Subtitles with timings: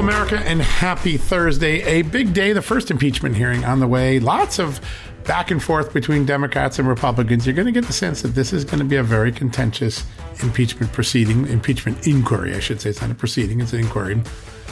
[0.00, 1.82] America, and happy Thursday.
[1.82, 4.18] A big day, the first impeachment hearing on the way.
[4.18, 4.80] Lots of
[5.24, 7.46] back and forth between Democrats and Republicans.
[7.46, 10.04] You're going to get the sense that this is going to be a very contentious
[10.42, 12.90] impeachment proceeding, impeachment inquiry, I should say.
[12.90, 14.22] It's not a proceeding, it's an inquiry.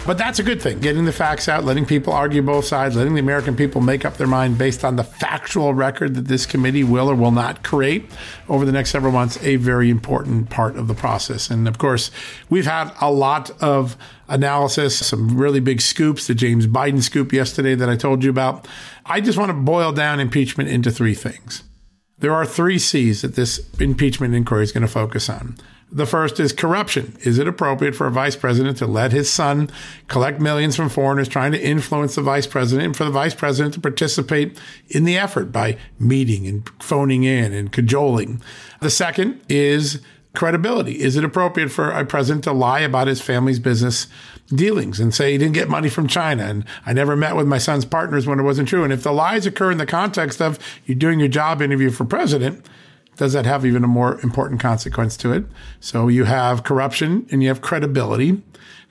[0.08, 0.78] But that's a good thing.
[0.78, 4.16] Getting the facts out, letting people argue both sides, letting the American people make up
[4.16, 8.10] their mind based on the factual record that this committee will or will not create
[8.48, 11.50] over the next several months, a very important part of the process.
[11.50, 12.10] And of course,
[12.48, 17.74] we've had a lot of analysis, some really big scoops, the James Biden scoop yesterday
[17.74, 18.66] that I told you about.
[19.04, 21.64] I just want to boil down impeachment into three things.
[22.16, 25.58] There are three C's that this impeachment inquiry is going to focus on.
[25.90, 27.16] The first is corruption.
[27.22, 29.70] Is it appropriate for a vice president to let his son
[30.06, 33.74] collect millions from foreigners trying to influence the vice president and for the vice president
[33.74, 38.42] to participate in the effort by meeting and phoning in and cajoling?
[38.80, 40.02] The second is
[40.34, 41.00] credibility.
[41.00, 44.08] Is it appropriate for a president to lie about his family's business
[44.48, 47.58] dealings and say he didn't get money from China and I never met with my
[47.58, 48.84] son's partners when it wasn't true?
[48.84, 52.04] And if the lies occur in the context of you doing your job interview for
[52.04, 52.64] president,
[53.18, 55.44] does that have even a more important consequence to it?
[55.80, 58.42] So you have corruption and you have credibility.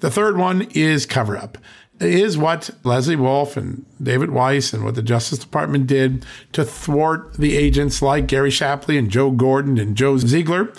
[0.01, 1.57] The third one is cover up.
[1.99, 7.33] Is what Lesley Wolf and David Weiss and what the Justice Department did to thwart
[7.33, 10.71] the agents like Gary Shapley and Joe Gordon and Joe Ziegler.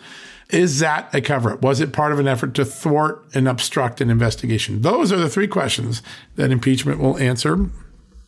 [0.50, 1.62] Is that a cover up?
[1.62, 4.82] Was it part of an effort to thwart and obstruct an investigation?
[4.82, 6.03] Those are the three questions
[6.37, 7.69] that impeachment will answer,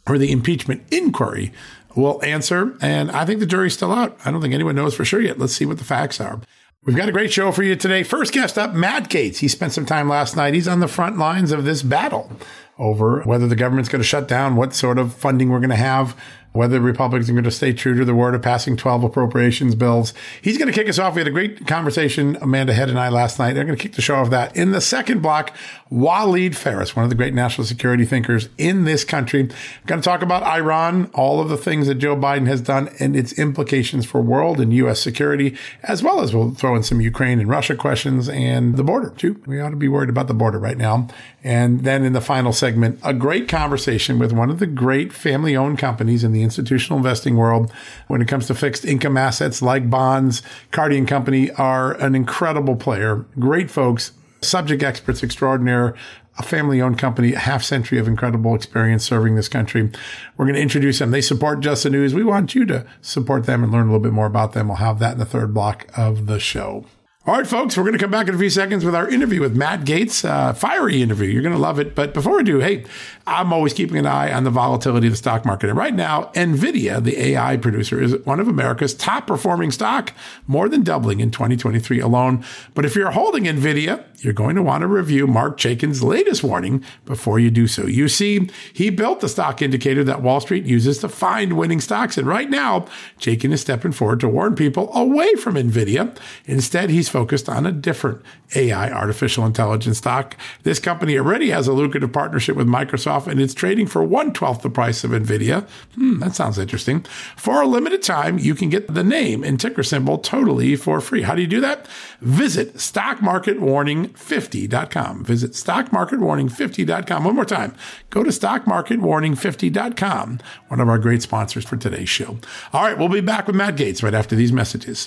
[0.07, 1.53] or the impeachment inquiry
[1.97, 2.77] will answer.
[2.81, 4.19] And I think the jury's still out.
[4.25, 5.39] I don't think anyone knows for sure yet.
[5.39, 6.41] Let's see what the facts are.
[6.83, 8.03] We've got a great show for you today.
[8.03, 9.39] First guest up, Matt Gaetz.
[9.39, 10.55] He spent some time last night.
[10.55, 12.33] He's on the front lines of this battle
[12.79, 15.77] over whether the government's going to shut down, what sort of funding we're going to
[15.77, 16.17] have,
[16.53, 20.13] whether Republicans are going to stay true to the word of passing 12 appropriations bills.
[20.43, 21.15] He's going to kick us off.
[21.15, 23.53] We had a great conversation, Amanda Head and I last night.
[23.53, 24.57] They're going to kick the show off that.
[24.57, 25.55] In the second block,
[25.91, 29.41] Walid Phares, one of the great national security thinkers in this country.
[29.41, 29.51] I'm
[29.87, 33.17] going to talk about Iran, all of the things that Joe Biden has done and
[33.17, 35.01] its implications for world and U.S.
[35.01, 39.11] security, as well as we'll throw in some Ukraine and Russia questions and the border
[39.11, 39.41] too.
[39.47, 41.09] We ought to be worried about the border right now.
[41.43, 45.57] And then in the final segment, a great conversation with one of the great family
[45.57, 47.73] owned companies in the institutional investing world
[48.09, 50.43] when it comes to fixed income assets like bonds.
[50.71, 54.13] Carty and Company are an incredible player, great folks,
[54.43, 55.95] subject experts extraordinaire,
[56.39, 59.91] a family owned company, a half century of incredible experience serving this country.
[60.37, 61.11] We're going to introduce them.
[61.11, 62.15] They support Just the News.
[62.15, 64.69] We want you to support them and learn a little bit more about them.
[64.69, 66.87] We'll have that in the third block of the show.
[67.27, 69.43] All right, folks, we're going to come back in a few seconds with our interview
[69.43, 71.29] with Matt Gaetz, Uh, fiery interview.
[71.29, 71.95] You're going to love it.
[71.95, 72.87] But before we do, hey,
[73.27, 75.69] I'm always keeping an eye on the volatility of the stock market.
[75.69, 80.15] And right now, NVIDIA, the AI producer, is one of America's top performing stock,
[80.47, 82.43] more than doubling in 2023 alone.
[82.73, 86.83] But if you're holding NVIDIA, you're going to want to review Marc Chaikin's latest warning
[87.05, 87.87] before you do so.
[87.87, 92.17] You see, he built the stock indicator that Wall Street uses to find winning stocks.
[92.17, 92.87] And right now,
[93.19, 96.17] Chaikin is stepping forward to warn people away from NVIDIA.
[96.47, 98.23] Instead, he's focused on a different
[98.55, 100.37] AI, artificial intelligence stock.
[100.63, 104.63] This company already has a lucrative partnership with Microsoft and it's trading for one twelfth
[104.63, 105.69] the price of NVIDIA.
[105.95, 107.05] Hmm, that sounds interesting.
[107.37, 111.23] For a limited time, you can get the name and ticker symbol totally for free.
[111.23, 111.87] How do you do that?
[112.21, 115.25] Visit stockmarketwarning50.com.
[115.25, 117.25] Visit stockmarketwarning50.com.
[117.25, 117.75] One more time.
[118.11, 122.39] Go to stockmarketwarning50.com, one of our great sponsors for today's show.
[122.73, 125.07] All right, we'll be back with Matt Gaetz right after these messages.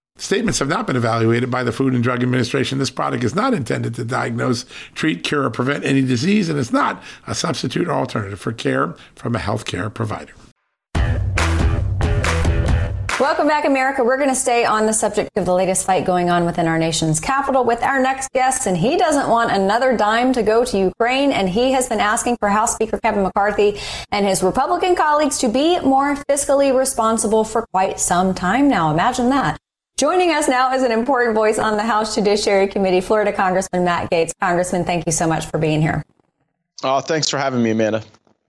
[0.21, 2.77] Statements have not been evaluated by the Food and Drug Administration.
[2.77, 6.71] This product is not intended to diagnose, treat, cure, or prevent any disease, and it's
[6.71, 10.33] not a substitute or alternative for care from a healthcare provider.
[13.19, 14.03] Welcome back, America.
[14.03, 16.77] We're going to stay on the subject of the latest fight going on within our
[16.77, 20.77] nation's capital with our next guest, and he doesn't want another dime to go to
[20.77, 23.79] Ukraine, and he has been asking for House Speaker Kevin McCarthy
[24.11, 28.91] and his Republican colleagues to be more fiscally responsible for quite some time now.
[28.91, 29.57] Imagine that.
[30.01, 34.09] Joining us now is an important voice on the House Judiciary Committee, Florida Congressman Matt
[34.09, 34.33] Gaetz.
[34.41, 36.03] Congressman, thank you so much for being here.
[36.83, 38.01] Oh, thanks for having me, Amanda.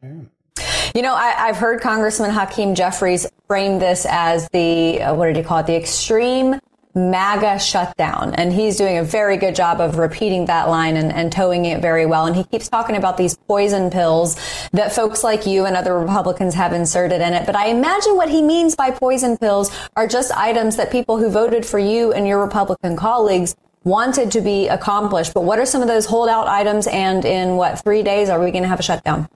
[0.03, 5.37] You know, I, have heard Congressman Hakeem Jeffries frame this as the, uh, what did
[5.37, 6.59] he call it, the extreme
[6.95, 8.35] MAGA shutdown.
[8.35, 11.81] And he's doing a very good job of repeating that line and, and toeing it
[11.81, 12.27] very well.
[12.27, 14.37] And he keeps talking about these poison pills
[14.73, 17.47] that folks like you and other Republicans have inserted in it.
[17.47, 21.31] But I imagine what he means by poison pills are just items that people who
[21.31, 25.35] voted for you and your Republican colleagues wanted to be accomplished.
[25.35, 26.87] But what are some of those holdout items?
[26.87, 29.29] And in what, three days are we going to have a shutdown?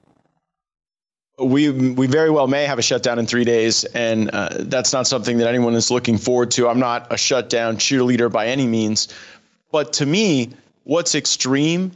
[1.38, 5.06] We we very well may have a shutdown in three days, and uh, that's not
[5.06, 6.68] something that anyone is looking forward to.
[6.68, 9.08] I'm not a shutdown cheerleader by any means,
[9.70, 10.50] but to me,
[10.84, 11.92] what's extreme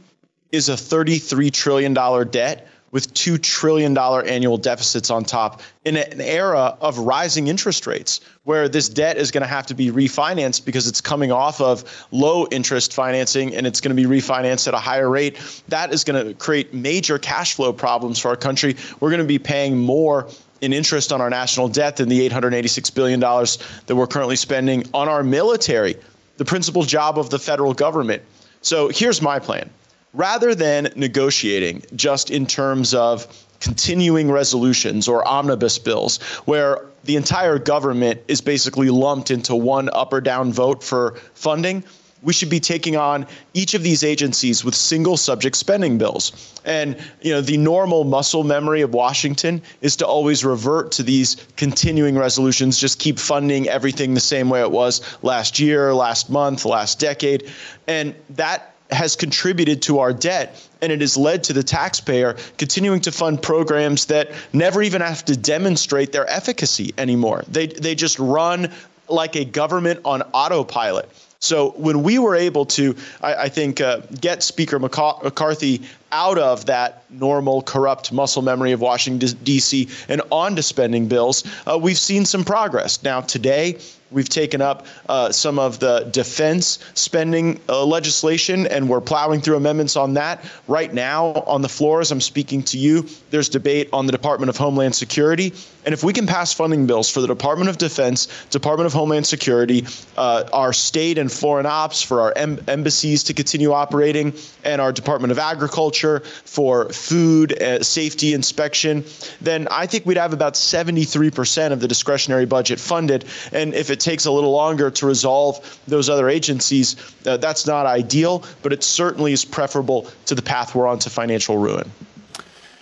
[0.51, 6.21] is a 33 trillion dollar debt with $2 trillion annual deficits on top in an
[6.21, 10.65] era of rising interest rates, where this debt is going to have to be refinanced
[10.65, 14.73] because it's coming off of low interest financing and it's going to be refinanced at
[14.73, 15.39] a higher rate.
[15.69, 18.75] That is going to create major cash flow problems for our country.
[18.99, 20.27] We're going to be paying more
[20.61, 25.09] in interest on our national debt than the $886 billion that we're currently spending on
[25.09, 25.95] our military,
[26.37, 28.21] the principal job of the federal government.
[28.61, 29.69] So here's my plan
[30.13, 33.27] rather than negotiating just in terms of
[33.59, 40.13] continuing resolutions or omnibus bills, where the entire government is basically lumped into one up
[40.13, 41.83] or down vote for funding,
[42.23, 46.53] we should be taking on each of these agencies with single subject spending bills.
[46.63, 51.37] And you know, the normal muscle memory of Washington is to always revert to these
[51.57, 56.65] continuing resolutions, just keep funding everything the same way it was last year, last month,
[56.65, 57.49] last decade.
[57.87, 62.99] And that has contributed to our debt and it has led to the taxpayer continuing
[63.01, 67.43] to fund programs that never even have to demonstrate their efficacy anymore.
[67.47, 68.71] They they just run
[69.07, 71.09] like a government on autopilot.
[71.39, 76.65] So when we were able to, I, I think, uh, get Speaker McCarthy out of
[76.65, 79.87] that normal corrupt muscle memory of Washington, D.C.
[80.07, 83.03] and onto spending bills, uh, we've seen some progress.
[83.03, 83.77] Now, today,
[84.11, 89.55] We've taken up uh, some of the defense spending uh, legislation, and we're plowing through
[89.55, 90.43] amendments on that.
[90.67, 94.49] Right now, on the floor, as I'm speaking to you, there's debate on the Department
[94.49, 95.53] of Homeland Security.
[95.85, 99.25] And if we can pass funding bills for the Department of Defense, Department of Homeland
[99.25, 99.85] Security,
[100.17, 104.33] uh, our state and foreign ops, for our em- embassies to continue operating,
[104.65, 109.05] and our Department of Agriculture for food uh, safety inspection,
[109.39, 113.25] then I think we'd have about 73% of the discretionary budget funded.
[113.51, 117.85] And if it takes a little longer to resolve those other agencies, uh, that's not
[117.85, 121.91] ideal, but it certainly is preferable to the path we're on to financial ruin.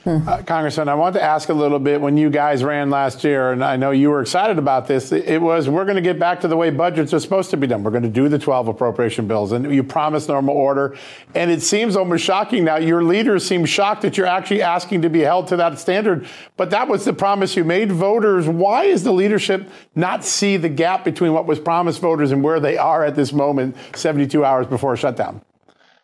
[0.06, 3.52] Uh, Congressman, I want to ask a little bit when you guys ran last year,
[3.52, 5.12] and I know you were excited about this.
[5.12, 7.68] It was we're going to get back to the way budgets are supposed to be
[7.68, 7.84] done.
[7.84, 10.96] We're going to do the 12 appropriation bills, and you promised normal order.
[11.36, 12.78] And it seems almost shocking now.
[12.78, 16.26] Your leaders seem shocked that you're actually asking to be held to that standard.
[16.56, 18.48] But that was the promise you made voters.
[18.48, 22.62] Why is the leadership not see the gap between what was promised voters and where
[22.62, 25.42] they are at this moment, 72 hours before shutdown?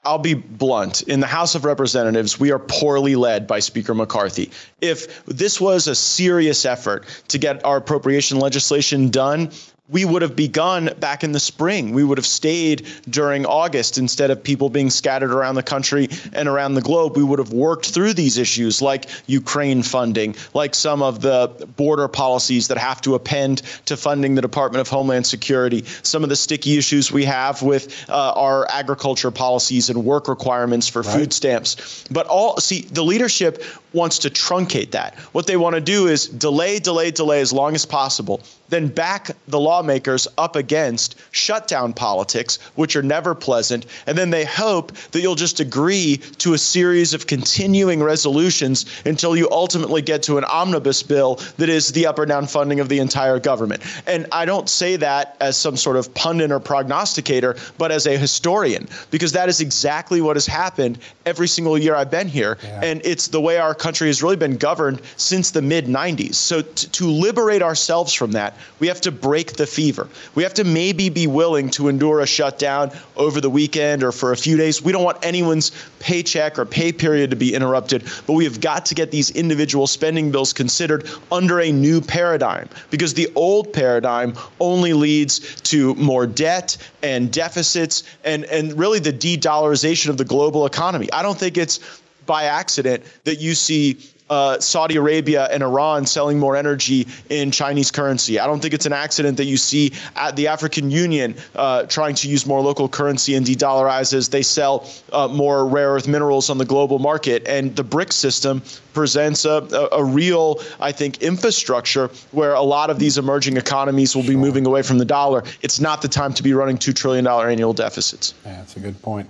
[0.06, 1.02] I'll be blunt.
[1.04, 4.52] In the House of Representatives, we are poorly led by Speaker McCarthy.
[4.80, 9.52] If this was a serious effort to get our appropriation legislation done,
[9.88, 11.92] we would have begun back in the spring.
[11.92, 16.50] We would have stayed during August instead of people being scattered around the country and
[16.50, 17.16] around the globe.
[17.16, 22.08] We would have worked through these issues like Ukraine funding, like some of the border
[22.08, 26.36] policies that have to append to funding the Department of Homeland Security, some of the
[26.36, 31.16] sticky issues we have with uh, our agriculture policies and work requirements for right.
[31.16, 32.06] food stamps.
[32.10, 33.64] But all see, the leadership
[33.94, 35.16] wants to truncate that.
[35.32, 39.32] What they want to do is delay, delay, delay as long as possible, then back
[39.48, 43.86] the lawmakers up against shutdown politics, which are never pleasant.
[44.08, 49.36] And then they hope that you'll just agree to a series of continuing resolutions until
[49.36, 52.90] you ultimately get to an omnibus bill that is the up or down funding of
[52.90, 53.84] the entire government.
[54.08, 58.18] And I don't say that as some sort of pundit or prognosticator, but as a
[58.18, 62.58] historian, because that is exactly what has happened every single year I've been here.
[62.64, 62.82] Yeah.
[62.84, 66.36] And it's the way our country has really been governed since the mid 90s.
[66.36, 70.08] So t- to liberate ourselves from that, we have to break the fever.
[70.34, 74.32] We have to maybe be willing to endure a shutdown over the weekend or for
[74.32, 74.82] a few days.
[74.82, 78.86] We don't want anyone's paycheck or pay period to be interrupted, but we have got
[78.88, 84.36] to get these individual spending bills considered under a new paradigm because the old paradigm
[84.60, 90.26] only leads to more debt and deficits and, and really the de dollarization of the
[90.26, 91.12] global economy.
[91.12, 91.80] I don't think it's
[92.26, 93.98] by accident that you see
[94.30, 98.40] uh, Saudi Arabia and Iran selling more energy in Chinese currency.
[98.40, 102.16] I don't think it's an accident that you see at the African Union uh, trying
[102.16, 106.50] to use more local currency and de-dollarize as they sell uh, more rare earth minerals
[106.50, 107.48] on the global market.
[107.48, 108.62] And the BRIC system
[108.94, 114.16] presents a, a, a, real, I think, infrastructure where a lot of these emerging economies
[114.16, 115.44] will be moving away from the dollar.
[115.62, 118.34] It's not the time to be running $2 trillion annual deficits.
[118.46, 119.30] Yeah, that's a good point.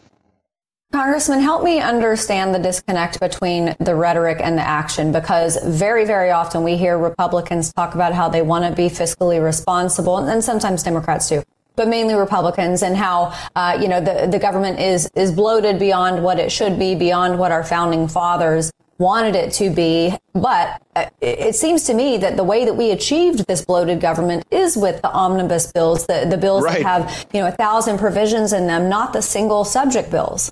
[0.92, 6.32] Congressman, help me understand the disconnect between the rhetoric and the action because very, very
[6.32, 10.84] often we hear Republicans talk about how they want to be fiscally responsible, and sometimes
[10.84, 11.44] Democrats too
[11.76, 16.24] but mainly Republicans, and how uh, you know the the government is is bloated beyond
[16.24, 20.16] what it should be, beyond what our founding fathers wanted it to be.
[20.34, 24.46] But uh, it seems to me that the way that we achieved this bloated government
[24.52, 26.82] is with the omnibus bills, the the bills right.
[26.82, 30.52] that have you know a thousand provisions in them, not the single subject bills.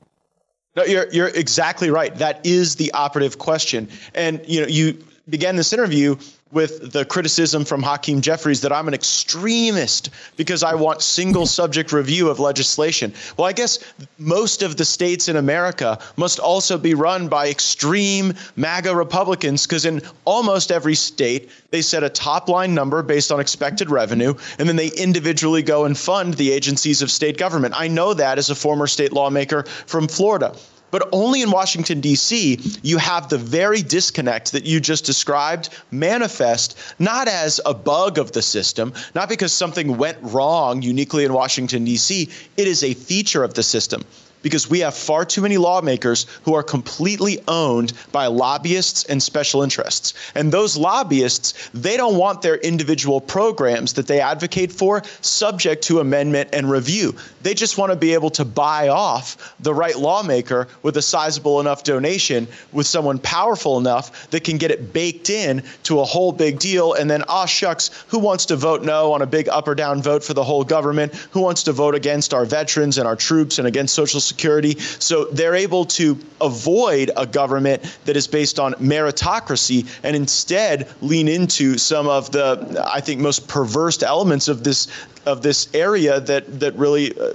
[0.76, 2.14] No, you're you're exactly right.
[2.16, 3.90] That is the operative question.
[4.16, 6.16] And you know, you began this interview
[6.54, 11.92] with the criticism from Hakeem Jeffries that I'm an extremist because I want single subject
[11.92, 13.14] review of legislation.
[13.36, 13.80] Well, I guess
[14.20, 19.86] most of the states in America must also be run by extreme MAGA Republicans because
[19.86, 24.70] in almost every state, they set a top line number based on expected revenue, and
[24.70, 27.74] then they individually go and fund the agencies of state government.
[27.76, 30.56] I know that as a former state lawmaker from Florida.
[30.94, 36.78] But only in Washington, D.C., you have the very disconnect that you just described manifest
[37.00, 41.84] not as a bug of the system, not because something went wrong uniquely in Washington,
[41.84, 44.06] D.C., it is a feature of the system
[44.44, 49.64] because we have far too many lawmakers who are completely owned by lobbyists and special
[49.64, 50.14] interests.
[50.36, 56.00] And those lobbyists, they don't want their individual programs that they advocate for subject to
[56.00, 57.16] amendment and review.
[57.42, 61.60] They just want to be able to buy off the right lawmaker with a sizable
[61.60, 66.34] enough donation with someone powerful enough that can get it baked in to a whole
[66.34, 66.94] big deal.
[66.94, 70.02] And then, ah, shucks, who wants to vote no on a big up or down
[70.02, 71.14] vote for the whole government?
[71.32, 74.33] Who wants to vote against our veterans and our troops and against Social Security?
[74.34, 74.80] Security.
[74.80, 81.28] So they're able to avoid a government that is based on meritocracy and instead lean
[81.28, 84.88] into some of the, I think, most perverse elements of this
[85.26, 87.34] of this area that that really uh,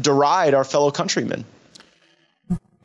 [0.00, 1.44] deride our fellow countrymen.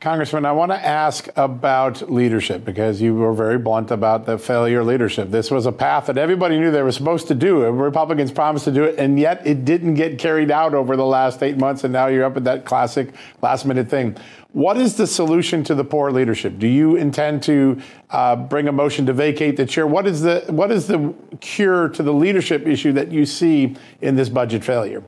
[0.00, 4.84] Congressman, I want to ask about leadership because you were very blunt about the failure
[4.84, 5.28] leadership.
[5.32, 7.64] This was a path that everybody knew they were supposed to do.
[7.64, 11.42] Republicans promised to do it, and yet it didn't get carried out over the last
[11.42, 13.12] eight months, and now you're up at that classic
[13.42, 14.16] last minute thing.
[14.52, 16.60] What is the solution to the poor leadership?
[16.60, 19.84] Do you intend to uh, bring a motion to vacate the chair?
[19.84, 24.14] What is the what is the cure to the leadership issue that you see in
[24.14, 25.02] this budget failure?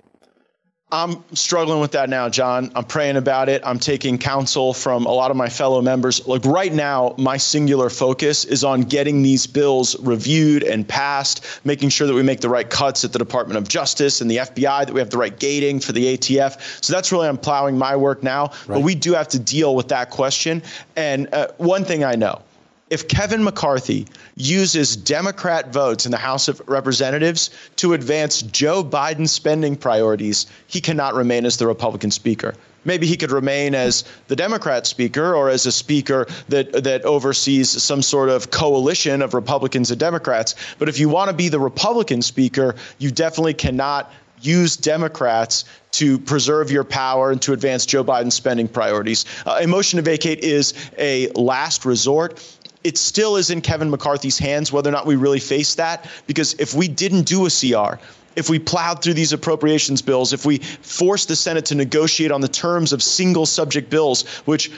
[0.92, 2.72] I'm struggling with that now, John.
[2.74, 3.62] I'm praying about it.
[3.64, 6.26] I'm taking counsel from a lot of my fellow members.
[6.26, 11.90] Like right now, my singular focus is on getting these bills reviewed and passed, making
[11.90, 14.86] sure that we make the right cuts at the Department of Justice and the FBI,
[14.86, 16.84] that we have the right gating for the ATF.
[16.84, 18.46] So that's really I'm plowing my work now.
[18.46, 18.68] Right.
[18.68, 20.62] But we do have to deal with that question.
[20.96, 22.42] And uh, one thing I know
[22.90, 29.30] if Kevin McCarthy uses Democrat votes in the House of Representatives to advance Joe Biden's
[29.30, 32.54] spending priorities, he cannot remain as the Republican Speaker.
[32.84, 37.70] Maybe he could remain as the Democrat speaker or as a speaker that that oversees
[37.70, 40.54] some sort of coalition of Republicans and Democrats.
[40.78, 46.18] But if you want to be the Republican speaker, you definitely cannot use Democrats to
[46.18, 49.24] preserve your power and to advance Joe Biden's spending priorities.
[49.44, 52.40] Uh, a motion to vacate is a last resort
[52.84, 56.08] it still is in Kevin McCarthy's hands whether or not we really face that.
[56.26, 58.00] Because if we didn't do a CR,
[58.36, 62.40] if we plowed through these appropriations bills, if we forced the Senate to negotiate on
[62.40, 64.70] the terms of single subject bills, which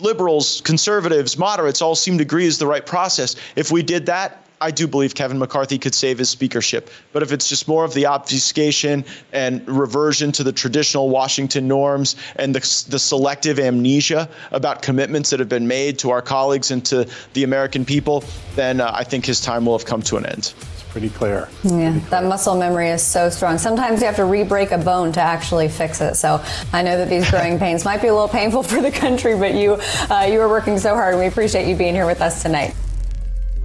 [0.00, 4.44] liberals, conservatives, moderates all seem to agree is the right process, if we did that,
[4.60, 6.90] I do believe Kevin McCarthy could save his speakership.
[7.12, 12.16] But if it's just more of the obfuscation and reversion to the traditional Washington norms
[12.36, 16.84] and the, the selective amnesia about commitments that have been made to our colleagues and
[16.86, 18.24] to the American people,
[18.56, 21.48] then uh, I think his time will have come to an end It's pretty clear.
[21.62, 22.10] Yeah, pretty clear.
[22.10, 23.58] that muscle memory is so strong.
[23.58, 26.16] Sometimes you have to re-break a bone to actually fix it.
[26.16, 26.42] So
[26.72, 29.54] I know that these growing pains might be a little painful for the country, but
[29.54, 29.74] you
[30.10, 32.74] uh, you are working so hard, and we appreciate you being here with us tonight.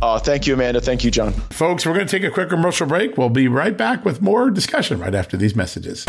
[0.03, 0.81] Uh, thank you, Amanda.
[0.81, 1.31] Thank you, John.
[1.31, 3.17] Folks, we're going to take a quick commercial break.
[3.17, 6.05] We'll be right back with more discussion right after these messages.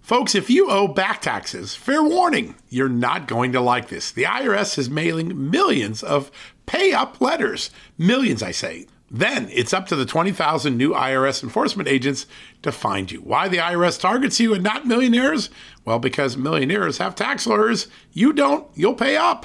[0.00, 4.10] Folks, if you owe back taxes, fair warning, you're not going to like this.
[4.10, 6.30] The IRS is mailing millions of
[6.64, 7.68] pay up letters.
[7.98, 8.86] Millions, I say.
[9.10, 12.24] Then it's up to the 20,000 new IRS enforcement agents
[12.62, 13.20] to find you.
[13.20, 15.50] Why the IRS targets you and not millionaires?
[15.84, 17.88] Well, because millionaires have tax lawyers.
[18.14, 19.44] You don't, you'll pay up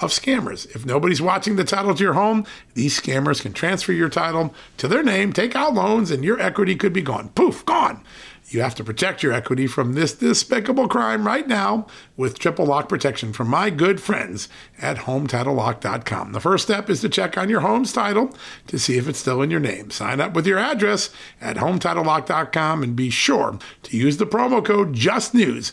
[0.00, 0.66] of scammers.
[0.74, 4.88] If nobody's watching the title to your home, these scammers can transfer your title to
[4.88, 7.30] their name, take out loans, and your equity could be gone.
[7.30, 8.02] Poof, gone.
[8.48, 11.86] You have to protect your equity from this despicable crime right now.
[12.16, 14.48] with triple lock protection from my good friends
[14.80, 16.32] at HometitleLock.com.
[16.32, 18.34] The first step is to check on your home's title
[18.68, 19.90] to see if it's still in your name.
[19.90, 24.94] Sign up with your address at HometitleLock.com and be sure to use the promo code
[24.94, 25.72] JUSTNEWS.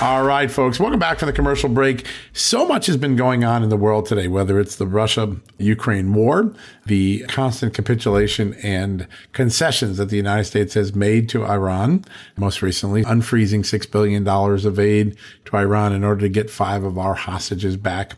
[0.00, 2.06] All right, folks, welcome back from the commercial break.
[2.32, 6.14] So much has been going on in the world today, whether it's the Russia Ukraine
[6.14, 6.54] war,
[6.86, 12.04] the constant capitulation and concessions that the United States has made to Iran,
[12.36, 16.96] most recently, unfreezing $6 billion of aid to Iran in order to get five of
[16.96, 18.14] our hostages back.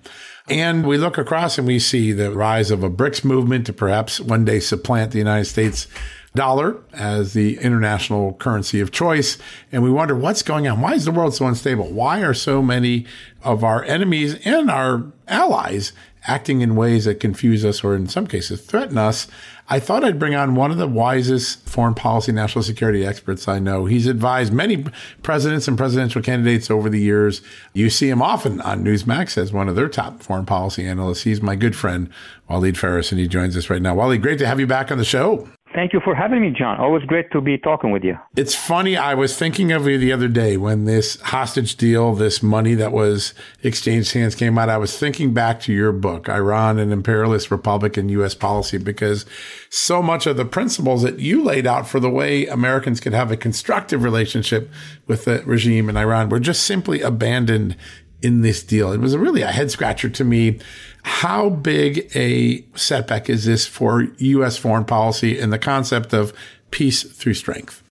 [0.51, 4.21] And we look across and we see the rise of a BRICS movement to perhaps
[4.21, 5.87] one day supplant the United States
[6.35, 9.39] dollar as the international currency of choice.
[9.73, 10.81] And we wonder what's going on.
[10.81, 11.91] Why is the world so unstable?
[11.91, 13.07] Why are so many
[13.43, 15.93] of our enemies and our allies
[16.27, 19.27] acting in ways that confuse us or in some cases threaten us?
[19.73, 23.61] I thought I'd bring on one of the wisest foreign policy national security experts I
[23.61, 23.87] know.
[23.87, 24.85] He's advised many
[25.23, 27.41] presidents and presidential candidates over the years.
[27.73, 31.23] You see him often on Newsmax as one of their top foreign policy analysts.
[31.23, 32.11] He's my good friend,
[32.49, 33.95] Walid Phares, and he joins us right now.
[33.95, 35.49] Walid, great to have you back on the show.
[35.73, 36.81] Thank you for having me, John.
[36.81, 38.19] Always great to be talking with you.
[38.35, 38.97] It's funny.
[38.97, 42.91] I was thinking of you the other day when this hostage deal, this money that
[42.91, 44.69] was exchanged hands came out.
[44.69, 48.35] I was thinking back to your book, Iran, an Imperialist Republic and U.S.
[48.35, 49.25] Policy, because
[49.69, 53.31] so much of the principles that you laid out for the way Americans could have
[53.31, 54.71] a constructive relationship
[55.07, 57.77] with the regime in Iran were just simply abandoned
[58.23, 58.93] in this deal.
[58.93, 60.59] It was really a head scratcher to me.
[61.03, 64.57] How big a setback is this for U.S.
[64.57, 66.33] foreign policy and the concept of
[66.71, 67.83] peace through strength?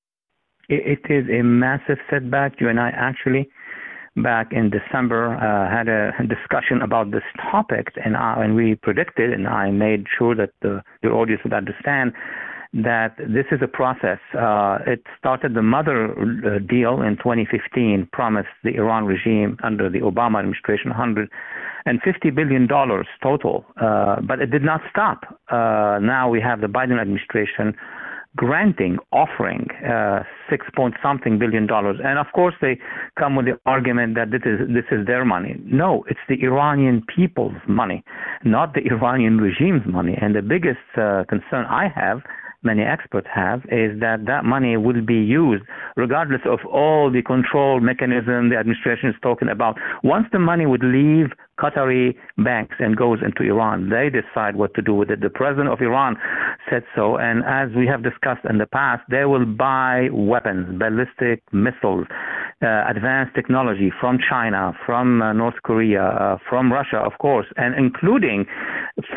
[0.69, 2.61] It is a massive setback.
[2.61, 3.49] You and I actually,
[4.15, 9.33] back in December, uh, had a discussion about this topic, and, I, and we predicted,
[9.33, 12.13] and I made sure that the, your audience would understand
[12.73, 14.19] that this is a process.
[14.37, 19.99] Uh, it started the mother uh, deal in 2015, promised the Iran regime under the
[19.99, 25.23] Obama administration 150 billion dollars total, uh, but it did not stop.
[25.49, 27.73] Uh, now we have the Biden administration
[28.35, 32.77] granting, offering uh, six point something billion dollars, and of course they
[33.17, 35.55] come with the argument that this is this is their money.
[35.65, 38.03] No, it's the Iranian people's money,
[38.43, 40.15] not the Iranian regime's money.
[40.21, 42.21] And the biggest uh, concern I have
[42.63, 45.63] many experts have is that that money will be used
[45.95, 49.77] regardless of all the control mechanism the administration is talking about.
[50.03, 51.27] Once the money would leave
[51.59, 55.21] Qatari banks and goes into Iran, they decide what to do with it.
[55.21, 56.15] The president of Iran
[56.69, 61.41] said so, and as we have discussed in the past, they will buy weapons, ballistic
[61.51, 62.07] missiles,
[62.61, 67.75] uh, advanced technology from China, from uh, North Korea, uh, from Russia, of course, and
[67.75, 68.45] including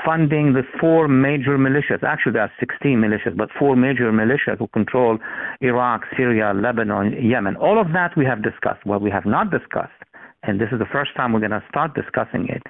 [0.05, 2.03] funding the four major militias.
[2.03, 5.19] Actually, there are 16 militias, but four major militias who control
[5.61, 7.57] Iraq, Syria, Lebanon, Yemen.
[7.57, 8.85] All of that we have discussed.
[8.85, 9.93] What we have not discussed,
[10.43, 12.63] and this is the first time we're going to start discussing it,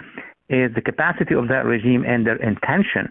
[0.49, 3.09] is the capacity of that regime and their intention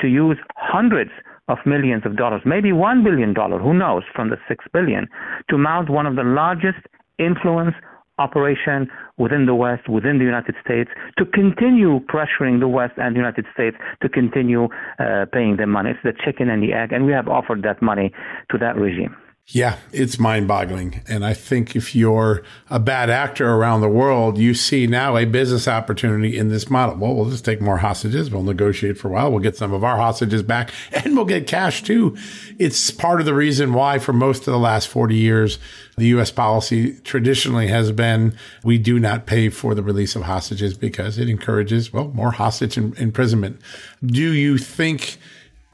[0.00, 1.10] to use hundreds
[1.48, 5.06] of millions of dollars, maybe one billion dollar, who knows, from the six billion,
[5.48, 6.78] to mount one of the largest
[7.18, 7.74] influence
[8.18, 8.88] operation
[9.18, 13.44] within the West, within the United States, to continue pressuring the West and the United
[13.52, 15.90] States to continue uh, paying them money.
[15.90, 18.12] It's the chicken and the egg, and we have offered that money
[18.50, 19.14] to that regime.
[19.50, 21.02] Yeah, it's mind boggling.
[21.06, 25.24] And I think if you're a bad actor around the world, you see now a
[25.24, 26.96] business opportunity in this model.
[26.96, 28.28] Well, we'll just take more hostages.
[28.28, 29.30] We'll negotiate for a while.
[29.30, 32.16] We'll get some of our hostages back and we'll get cash too.
[32.58, 35.60] It's part of the reason why for most of the last 40 years,
[35.96, 36.32] the U.S.
[36.32, 41.28] policy traditionally has been we do not pay for the release of hostages because it
[41.28, 43.60] encourages, well, more hostage imprisonment.
[44.04, 45.18] Do you think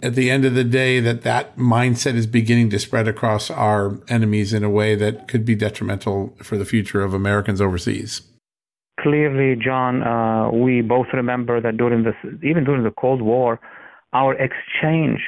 [0.03, 3.99] at the end of the day that that mindset is beginning to spread across our
[4.09, 8.23] enemies in a way that could be detrimental for the future of Americans overseas.
[9.01, 13.59] Clearly, John, uh, we both remember that during this, even during the Cold War,
[14.13, 15.21] our exchange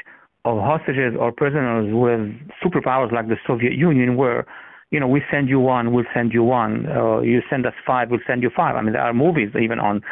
[0.44, 2.20] of hostages or prisoners with
[2.62, 4.46] superpowers like the Soviet Union were
[4.94, 6.86] you know, we send you one, we'll send you one.
[6.86, 8.76] Uh, you send us five, we'll send you five.
[8.76, 10.02] I mean, there are movies even on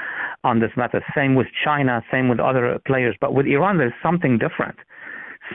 [0.42, 1.00] on this matter.
[1.14, 3.14] Same with China, same with other players.
[3.20, 4.74] But with Iran, there's something different.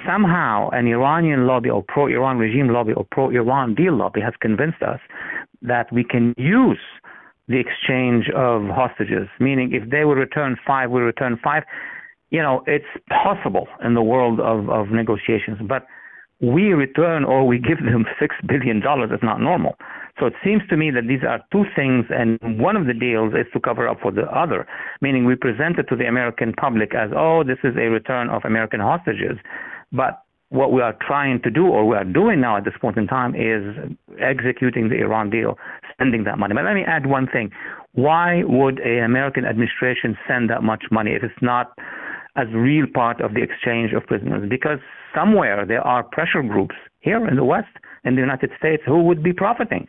[0.06, 5.02] Somehow, an Iranian lobby or pro-Iran regime lobby or pro-Iran deal lobby has convinced us
[5.62, 6.80] that we can use
[7.50, 9.28] the exchange of hostages.
[9.42, 11.63] Meaning, if they will return five, we return five.
[12.30, 15.86] You know, it's possible in the world of, of negotiations, but
[16.41, 19.76] we return or we give them $6 billion is not normal.
[20.19, 23.34] So it seems to me that these are two things, and one of the deals
[23.34, 24.67] is to cover up for the other,
[25.00, 28.43] meaning we present it to the American public as, oh, this is a return of
[28.43, 29.38] American hostages.
[29.91, 32.97] But what we are trying to do, or we are doing now at this point
[32.97, 35.58] in time, is executing the Iran deal,
[35.91, 36.56] spending that money.
[36.56, 37.52] But let me add one thing.
[37.93, 41.78] Why would an American administration send that much money if it's not
[42.38, 44.47] as real part of the exchange of prisoners?
[44.50, 44.80] Because
[45.13, 49.21] somewhere there are pressure groups here in the West, in the United States, who would
[49.21, 49.88] be profiting.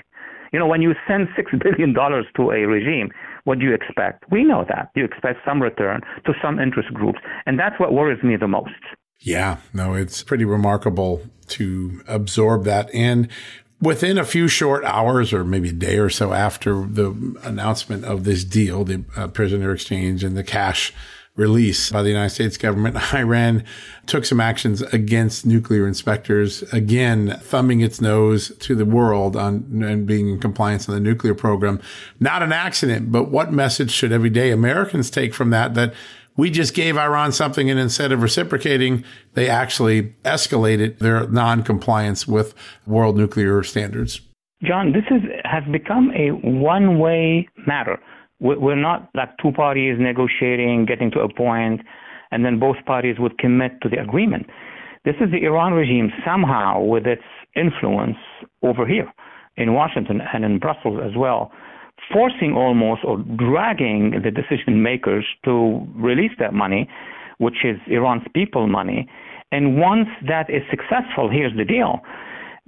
[0.52, 3.10] You know, when you send six billion dollars to a regime,
[3.44, 4.24] what do you expect?
[4.30, 4.90] We know that.
[4.94, 8.70] You expect some return to some interest groups, and that's what worries me the most.
[9.20, 12.92] Yeah, no, it's pretty remarkable to absorb that.
[12.94, 13.28] And
[13.80, 18.24] within a few short hours or maybe a day or so after the announcement of
[18.24, 20.92] this deal, the uh, prisoner exchange and the cash
[21.38, 23.64] release by the United States government, Iran
[24.06, 30.06] took some actions against nuclear inspectors, again, thumbing its nose to the world on and
[30.06, 31.80] being in compliance on the nuclear program.
[32.20, 35.74] Not an accident, but what message should everyday Americans take from that?
[35.74, 35.94] That
[36.36, 42.54] we just gave Iran something and instead of reciprocating, they actually escalated their non-compliance with
[42.86, 44.20] world nuclear standards.
[44.62, 48.00] John, this is, has become a one-way matter
[48.40, 51.80] we're not like two parties negotiating, getting to a point,
[52.30, 54.46] and then both parties would commit to the agreement.
[55.04, 57.22] This is the Iran regime somehow, with its
[57.56, 58.16] influence
[58.62, 59.10] over here
[59.56, 61.50] in Washington and in Brussels as well,
[62.12, 66.88] forcing almost or dragging the decision makers to release that money,
[67.38, 69.08] which is Iran's people money.
[69.50, 72.02] And once that is successful, here's the deal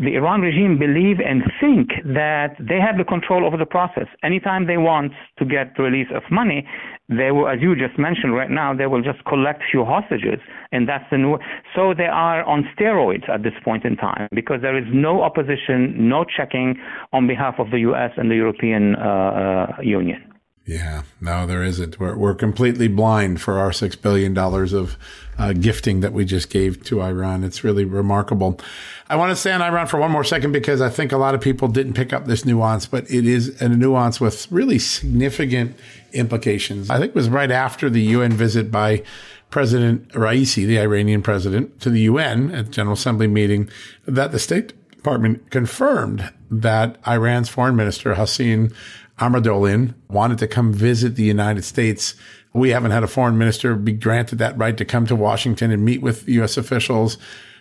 [0.00, 4.06] the Iran regime believe and think that they have the control over the process.
[4.24, 6.66] Anytime they want to get release of money,
[7.10, 10.40] they will, as you just mentioned right now, they will just collect few hostages,
[10.72, 11.38] and that's the new.
[11.74, 16.08] So they are on steroids at this point in time because there is no opposition,
[16.08, 16.76] no checking
[17.12, 18.12] on behalf of the U.S.
[18.16, 20.29] and the European uh, uh, Union.
[20.66, 21.98] Yeah, no, there isn't.
[21.98, 24.96] We're, we're completely blind for our $6 billion of
[25.38, 27.42] uh, gifting that we just gave to Iran.
[27.44, 28.60] It's really remarkable.
[29.08, 31.34] I want to stay on Iran for one more second because I think a lot
[31.34, 35.76] of people didn't pick up this nuance, but it is a nuance with really significant
[36.12, 36.90] implications.
[36.90, 39.02] I think it was right after the UN visit by
[39.50, 43.68] President Raisi, the Iranian president, to the UN at General Assembly meeting
[44.06, 48.70] that the State Department confirmed that Iran's foreign minister, Hossein
[49.18, 52.14] Amirabdollahian wanted to come visit the United States.
[52.52, 55.86] We haven't had a foreign minister be granted that right to come to Washington and
[55.86, 56.58] meet with U.S.
[56.58, 57.16] officials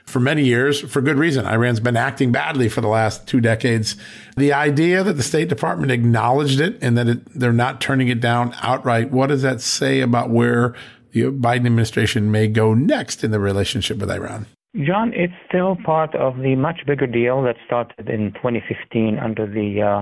[0.06, 1.46] for many years for good reason.
[1.46, 3.96] Iran's been acting badly for the last two decades.
[4.36, 8.20] The idea that the State Department acknowledged it and that it, they're not turning it
[8.20, 10.76] down outright, what does that say about where
[11.14, 14.46] the Biden administration may go next in the relationship with Iran?
[14.76, 19.82] John, it's still part of the much bigger deal that started in 2015 under the
[19.82, 20.02] uh,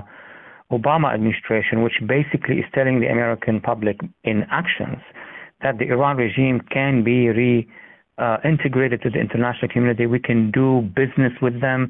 [0.70, 4.98] Obama administration, which basically is telling the American public in actions
[5.62, 7.26] that the Iran regime can be
[8.20, 10.04] reintegrated uh, to the international community.
[10.04, 11.88] We can do business with them.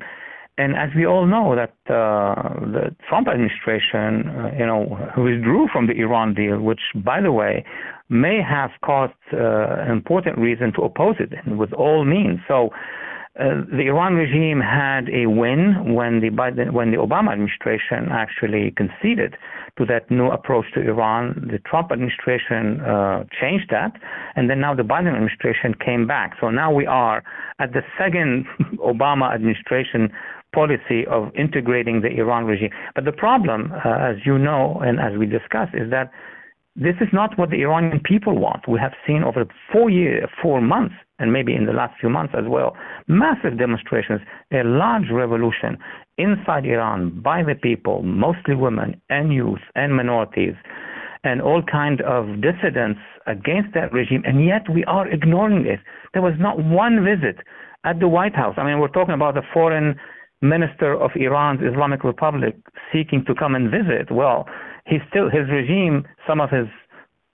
[0.56, 5.88] And as we all know, that uh, the Trump administration, uh, you know, withdrew from
[5.88, 7.64] the Iran deal, which, by the way,
[8.09, 9.37] may have caused uh,
[9.85, 12.38] an important reason to oppose it with all means.
[12.49, 12.71] So
[13.38, 18.73] uh, the Iran regime had a win when the Biden, when the Obama administration actually
[18.77, 19.37] conceded
[19.79, 21.49] to that new approach to Iran.
[21.49, 23.92] The Trump administration uh, changed that,
[24.35, 26.35] and then now the Biden administration came back.
[26.40, 27.23] So now we are
[27.61, 28.47] at the second
[28.79, 30.11] Obama administration
[30.53, 32.71] policy of integrating the Iran regime.
[32.97, 36.11] But the problem, uh, as you know and as we discussed, is that
[36.80, 38.68] this is not what the Iranian people want.
[38.68, 42.34] We have seen over four years, four months, and maybe in the last few months
[42.38, 42.76] as well,
[43.08, 44.20] massive demonstrations,
[44.52, 45.76] a large revolution
[46.18, 50.54] inside Iran by the people, mostly women and youth and minorities,
[51.24, 55.80] and all kind of dissidents against that regime, and yet we are ignoring it.
[56.12, 57.38] There was not one visit
[57.84, 58.54] at the White House.
[58.56, 59.96] I mean, we're talking about the foreign
[60.40, 62.57] minister of Iran's Islamic Republic
[62.92, 64.11] seeking to come and visit.
[64.11, 64.46] Well,
[64.87, 66.07] he's still his regime.
[66.27, 66.66] Some of his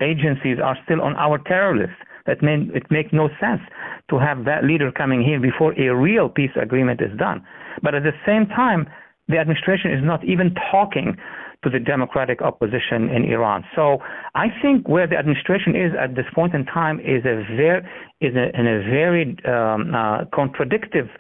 [0.00, 1.98] agencies are still on our terror list.
[2.26, 3.60] That it makes no sense
[4.08, 7.44] to have that leader coming here before a real peace agreement is done.
[7.82, 8.86] But at the same time,
[9.28, 11.16] the administration is not even talking
[11.64, 13.64] to the democratic opposition in Iran.
[13.74, 13.98] So
[14.34, 17.82] I think where the administration is at this point in time is a very
[18.20, 21.10] is a, in a very um, uh, contradictory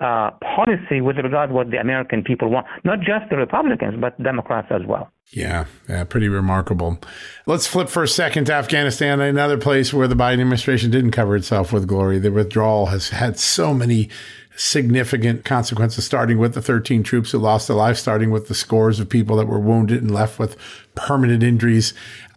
[0.00, 4.20] uh, policy with regard to what the American people want, not just the Republicans, but
[4.22, 5.10] Democrats as well.
[5.32, 6.98] Yeah, yeah, pretty remarkable.
[7.46, 11.34] Let's flip for a second to Afghanistan, another place where the Biden administration didn't cover
[11.36, 12.18] itself with glory.
[12.18, 14.10] The withdrawal has had so many
[14.56, 19.00] significant consequences, starting with the 13 troops who lost their lives, starting with the scores
[19.00, 20.56] of people that were wounded and left with
[20.94, 21.94] permanent injuries.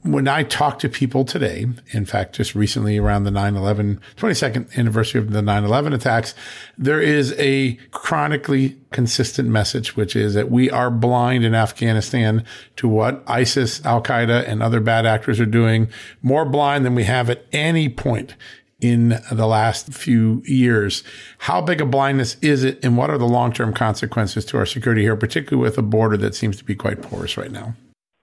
[0.08, 5.20] When I talk to people today, in fact, just recently around the 9-11, 22nd anniversary
[5.20, 6.34] of the 9-11 attacks,
[6.78, 12.46] there is a chronically consistent message, which is that we are blind in Afghanistan
[12.78, 15.90] to what ISIS, Al Qaeda, and other bad actors are doing,
[16.22, 18.36] more blind than we have at any point
[18.80, 21.04] in the last few years.
[21.40, 24.66] How big a blindness is it, and what are the long term consequences to our
[24.66, 27.76] security here, particularly with a border that seems to be quite porous right now?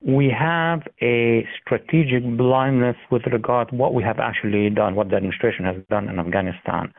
[0.06, 5.16] We have a strategic blindness with regard to what we have actually done, what the
[5.16, 6.92] administration has done in Afghanistan.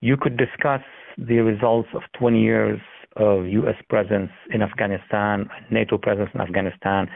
[0.00, 0.82] You could discuss
[1.18, 2.80] the results of 20 years
[3.16, 3.76] of U.S.
[3.88, 7.08] presence in Afghanistan, NATO presence in Afghanistan,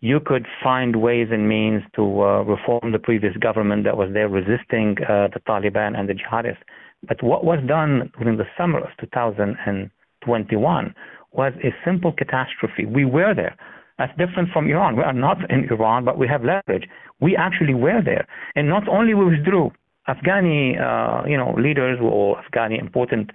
[0.00, 4.28] you could find ways and means to uh, reform the previous government that was there
[4.28, 6.62] resisting uh, the Taliban and the jihadists.
[7.08, 10.94] But what was done during the summer of 2021
[11.32, 12.84] was a simple catastrophe.
[12.84, 13.56] We were there.
[13.98, 14.96] That's different from Iran.
[14.96, 16.88] We are not in Iran, but we have leverage.
[17.20, 18.26] We actually were there.
[18.54, 19.70] And not only we withdrew,
[20.08, 23.30] Afghani, uh, you know, leaders or Afghani important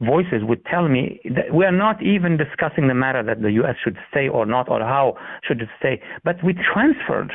[0.00, 3.76] voices would tell me that we are not even discussing the matter that the U.S.
[3.82, 7.32] should stay or not, or how should it stay, but we transferred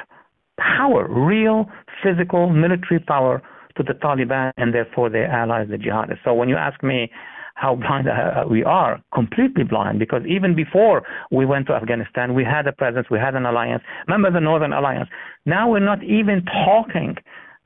[0.58, 1.66] power, real
[2.04, 3.42] physical military power,
[3.78, 6.24] to the Taliban and therefore their allies, the jihadists.
[6.26, 7.12] So when you ask me
[7.58, 12.44] how blind uh, we are, completely blind, because even before we went to Afghanistan, we
[12.44, 13.82] had a presence, we had an alliance.
[14.08, 15.10] Remember the Northern Alliance?
[15.48, 17.18] Now we're not even talking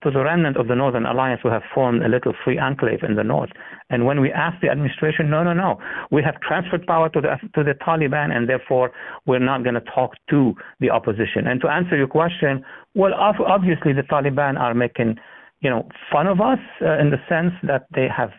[0.04, 3.16] to the remnant of the Northern Alliance who have formed a little free enclave in
[3.16, 3.50] the north.
[3.90, 5.78] And when we asked the administration, no, no, no,
[6.10, 8.92] we have transferred power to the to the Taliban, and therefore
[9.26, 11.48] we're not going to talk to the opposition.
[11.48, 12.64] And to answer your question,
[12.96, 15.18] well, obviously the Taliban are making,
[15.60, 18.32] you know, fun of us uh, in the sense that they have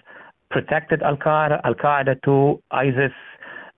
[0.53, 3.13] protected Al Qaeda, Al Qaeda to ISIS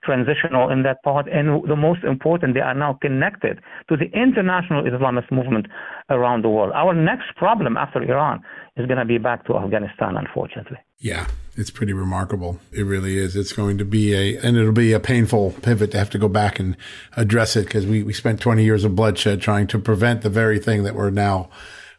[0.05, 1.27] transitional in that part.
[1.33, 5.67] And the most important, they are now connected to the international Islamist movement
[6.11, 6.73] around the world.
[6.75, 8.43] Our next problem after Iran
[8.77, 10.77] is going to be back to Afghanistan, unfortunately.
[10.99, 12.61] Yeah, it's pretty remarkable.
[12.73, 13.37] It really is.
[13.37, 16.29] It's going to be a, and it'll be a painful pivot to have to go
[16.29, 16.77] back and
[17.17, 20.59] address it because we, we spent 20 years of bloodshed trying to prevent the very
[20.59, 21.49] thing that we're now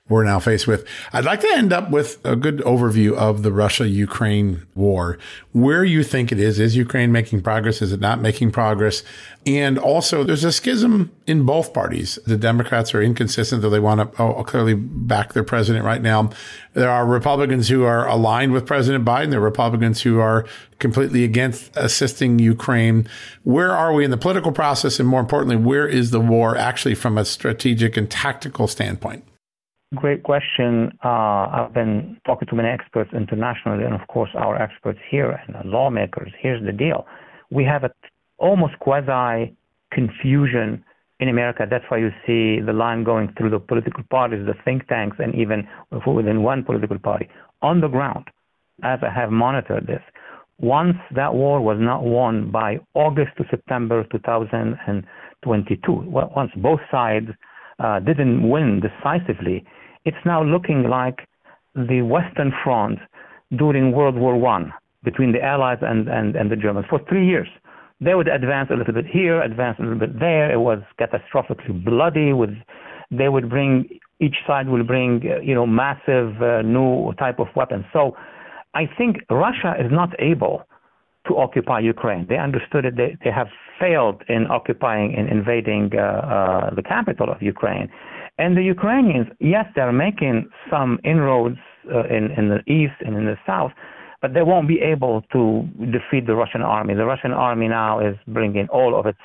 [0.07, 0.85] we're now faced with.
[1.13, 5.17] I'd like to end up with a good overview of the Russia Ukraine war,
[5.51, 6.59] where you think it is.
[6.59, 7.81] Is Ukraine making progress?
[7.81, 9.01] Is it not making progress?
[9.47, 12.19] And also, there's a schism in both parties.
[12.27, 16.29] The Democrats are inconsistent, though they want to oh, clearly back their president right now.
[16.73, 19.31] There are Republicans who are aligned with President Biden.
[19.31, 20.45] There are Republicans who are
[20.77, 23.07] completely against assisting Ukraine.
[23.41, 24.99] Where are we in the political process?
[24.99, 29.23] And more importantly, where is the war actually from a strategic and tactical standpoint?
[29.93, 30.91] Great question.
[31.04, 35.69] Uh, I've been talking to many experts internationally, and of course, our experts here and
[35.69, 36.32] lawmakers.
[36.39, 37.06] Here's the deal:
[37.52, 37.84] we have
[38.38, 39.56] almost quasi
[39.91, 40.84] confusion
[41.19, 41.65] in America.
[41.69, 45.36] That's why you see the line going through the political parties, the think tanks, and
[45.36, 45.67] even
[46.06, 47.30] within one political party.
[47.62, 48.26] On the ground,
[48.84, 50.02] as I have monitored this,
[50.60, 57.28] once that war was not won by August to September 2022, well, once both sides
[57.80, 59.65] uh, didn't win decisively,
[60.05, 61.27] it's now looking like
[61.75, 62.99] the Western Front
[63.57, 67.47] during World War One between the Allies and, and, and the Germans for three years.
[68.01, 70.51] They would advance a little bit here, advance a little bit there.
[70.51, 72.33] It was catastrophically bloody.
[72.33, 72.55] With
[73.11, 73.87] they would bring
[74.19, 77.85] each side will bring uh, you know massive uh, new type of weapons.
[77.93, 78.15] So
[78.73, 80.63] I think Russia is not able
[81.27, 82.25] to occupy Ukraine.
[82.27, 82.97] They understood it.
[82.97, 83.47] They, they have
[83.79, 87.89] failed in occupying and invading uh, uh, the capital of Ukraine.
[88.38, 91.58] And the Ukrainians, yes, they're making some inroads
[91.93, 93.71] uh, in, in the east and in the south,
[94.21, 96.93] but they won't be able to defeat the Russian army.
[96.95, 99.19] The Russian army now is bringing all of its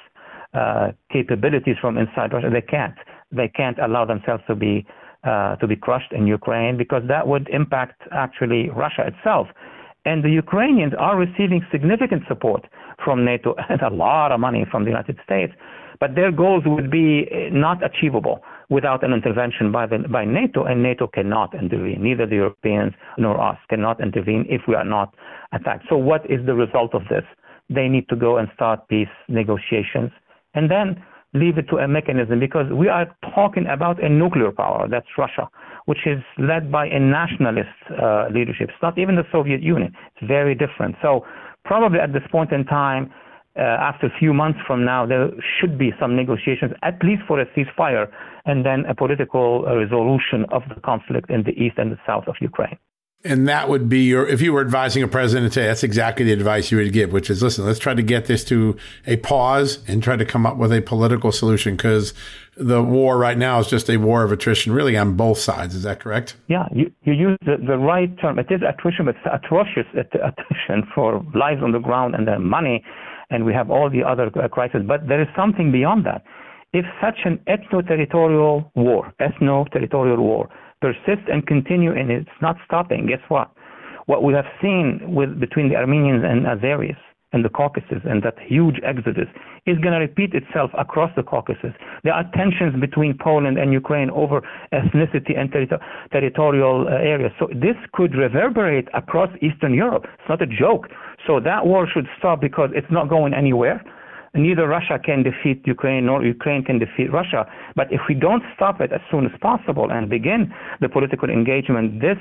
[0.55, 2.51] uh, capabilities from inside Russia.
[2.53, 2.95] They can't.
[3.33, 4.87] They can't allow themselves to be
[5.25, 9.49] uh, to be crushed in Ukraine because that would impact actually Russia itself.
[10.07, 12.67] And the Ukrainians are receiving significant support
[13.05, 15.53] from NATO and a lot of money from the United States,
[15.99, 20.83] but their goals would be not achievable without an intervention by, the, by NATO, and
[20.83, 22.03] NATO cannot intervene.
[22.03, 25.15] Neither the Europeans nor us cannot intervene if we are not
[25.53, 25.87] attacked.
[25.89, 27.25] So, what is the result of this?
[27.69, 30.11] They need to go and start peace negotiations
[30.55, 31.03] and then
[31.35, 35.49] leave it to a mechanism because we are talking about a nuclear power, that's Russia,
[35.87, 38.69] which is led by a nationalist uh, leadership.
[38.69, 40.97] It's not even the Soviet Union, it's very different.
[41.03, 41.25] So,
[41.65, 43.13] probably at this point in time,
[43.57, 47.41] uh, after a few months from now, there should be some negotiations, at least for
[47.41, 48.09] a ceasefire,
[48.45, 52.25] and then a political uh, resolution of the conflict in the east and the south
[52.29, 52.79] of Ukraine.
[53.23, 56.33] And that would be your, if you were advising a president today, that's exactly the
[56.33, 59.81] advice you would give, which is listen, let's try to get this to a pause
[59.87, 62.15] and try to come up with a political solution because
[62.57, 65.75] the war right now is just a war of attrition, really on both sides.
[65.75, 66.35] Is that correct?
[66.49, 68.39] Yeah, you, you use the, the right term.
[68.39, 72.83] It is attrition, but it's atrocious attrition for lives on the ground and the money,
[73.31, 74.83] and we have all the other uh, crises.
[74.87, 76.23] But there is something beyond that.
[76.73, 80.49] If such an ethno-territorial war, ethno-territorial war,
[80.81, 83.51] persist and continue and it's not stopping, guess what?
[84.07, 86.97] What we have seen with between the Armenians and Azeris
[87.33, 89.29] and the Caucasus and that huge exodus
[89.67, 91.75] is going to repeat itself across the Caucasus.
[92.03, 95.79] There are tensions between Poland and Ukraine over ethnicity and ter-
[96.13, 97.33] territorial uh, areas.
[97.39, 100.07] So this could reverberate across Eastern Europe.
[100.19, 100.89] It's not a joke.
[101.27, 103.83] So that war should stop because it's not going anywhere
[104.35, 107.51] neither Russia can defeat Ukraine nor Ukraine can defeat Russia.
[107.75, 112.01] But if we don't stop it as soon as possible and begin the political engagement,
[112.01, 112.19] this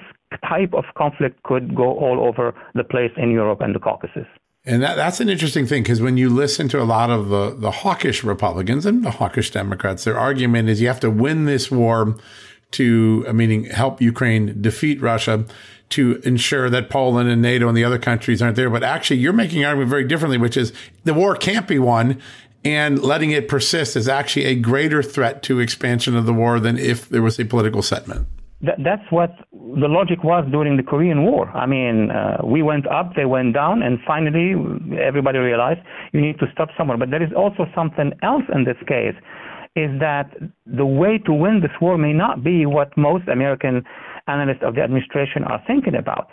[0.48, 4.28] type of conflict could go all over the place in Europe and the Caucasus.
[4.66, 7.56] And that, that's an interesting thing because when you listen to a lot of the,
[7.56, 11.72] the hawkish Republicans and the hawkish Democrats, their argument is you have to win this
[11.72, 12.18] war
[12.72, 15.46] to, meaning help Ukraine defeat Russia
[15.90, 18.70] to ensure that Poland and NATO and the other countries aren't there.
[18.70, 20.72] But actually, you're making an argument very differently, which is
[21.04, 22.22] the war can't be won
[22.66, 26.78] and letting it persist is actually a greater threat to expansion of the war than
[26.78, 28.28] if there was a political settlement.
[28.62, 31.48] That, that's what the logic was during the Korean War.
[31.52, 34.56] I mean, uh, we went up, they went down, and finally
[35.00, 35.80] everybody realized
[36.12, 36.98] you need to stop somewhere.
[36.98, 39.16] But there is also something else in this case,
[39.78, 40.30] is that
[40.66, 43.86] the way to win this war may not be what most American
[44.30, 46.30] analysts of the administration are thinking about.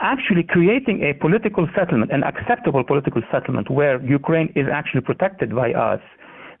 [0.00, 5.72] Actually, creating a political settlement, an acceptable political settlement, where Ukraine is actually protected by
[5.72, 6.00] us,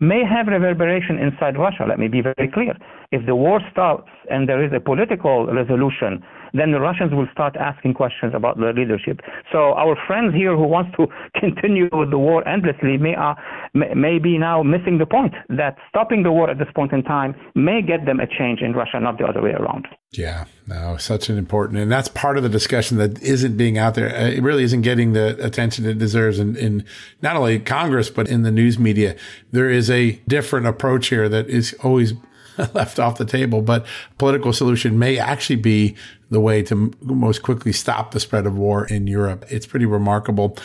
[0.00, 1.84] may have reverberation inside Russia.
[1.88, 2.74] Let me be very clear.
[3.10, 6.22] If the war stops and there is a political resolution
[6.52, 9.20] then the Russians will start asking questions about their leadership.
[9.52, 11.06] So our friends here who wants to
[11.40, 13.34] continue with the war endlessly may, uh,
[13.74, 17.34] may be now missing the point that stopping the war at this point in time
[17.54, 19.86] may get them a change in Russia, not the other way around.
[20.12, 23.94] Yeah, no, such an important, and that's part of the discussion that isn't being out
[23.94, 24.08] there.
[24.08, 26.86] Uh, it really isn't getting the attention it deserves in, in
[27.20, 29.16] not only Congress, but in the news media.
[29.52, 32.14] There is a different approach here that is always
[32.74, 33.86] left off the table, but
[34.18, 35.96] political solution may actually be
[36.30, 39.46] the way to most quickly stop the spread of war in Europe.
[39.48, 40.58] It's pretty remarkable.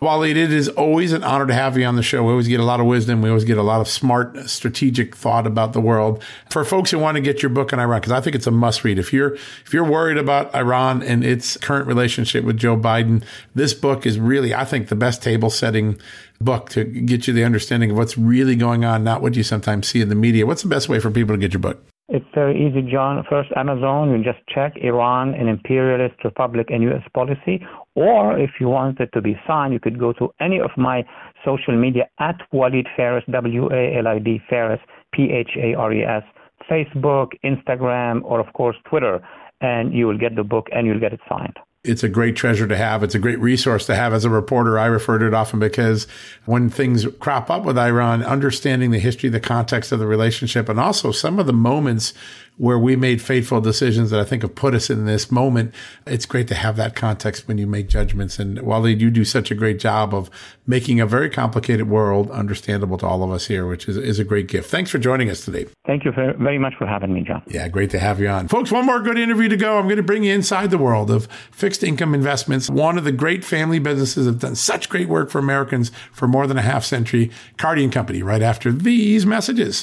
[0.00, 2.22] Walid, it is always an honor to have you on the show.
[2.24, 3.20] We always get a lot of wisdom.
[3.20, 6.22] We always get a lot of smart, strategic thought about the world.
[6.48, 8.50] For folks who want to get your book on Iran, because I think it's a
[8.50, 8.98] must read.
[8.98, 13.22] If you're if you're worried about Iran and its current relationship with Joe Biden,
[13.54, 16.00] this book is really, I think, the best table setting
[16.40, 19.88] book to get you the understanding of what's really going on, not what you sometimes
[19.88, 20.46] see in the media.
[20.46, 21.82] What's the best way for people to get your book?
[22.08, 23.24] It's very easy, John.
[23.30, 27.02] First, Amazon, you just check Iran, an imperialist republic and U.S.
[27.14, 27.64] policy.
[27.94, 31.04] Or if you want it to be signed, you could go to any of my
[31.44, 34.80] social media at Walid Phares, W A L I D Phares,
[35.12, 36.24] P H A R E S,
[36.68, 39.20] Facebook, Instagram, or of course Twitter,
[39.60, 42.66] and you will get the book and you'll get it signed it's a great treasure
[42.66, 43.02] to have.
[43.02, 44.78] It's a great resource to have as a reporter.
[44.78, 46.06] I refer to it often because
[46.44, 50.78] when things crop up with Iran, understanding the history, the context of the relationship, and
[50.78, 52.12] also some of the moments
[52.60, 55.74] where we made fateful decisions that I think have put us in this moment.
[56.06, 58.38] It's great to have that context when you make judgments.
[58.38, 60.28] And Walid, you do such a great job of
[60.66, 64.24] making a very complicated world understandable to all of us here, which is, is a
[64.24, 64.68] great gift.
[64.70, 65.68] Thanks for joining us today.
[65.86, 67.42] Thank you very much for having me, John.
[67.46, 68.46] Yeah, great to have you on.
[68.48, 69.78] Folks, one more good interview to go.
[69.78, 72.68] I'm going to bring you inside the world of fixed income investments.
[72.68, 76.46] One of the great family businesses have done such great work for Americans for more
[76.46, 77.30] than a half century.
[77.56, 79.82] Carty and Company, right after these messages.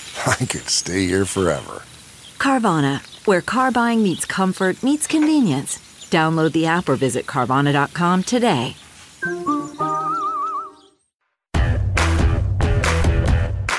[0.27, 1.83] I could stay here forever.
[2.37, 5.77] Carvana, where car buying meets comfort, meets convenience.
[6.09, 8.75] Download the app or visit Carvana.com today.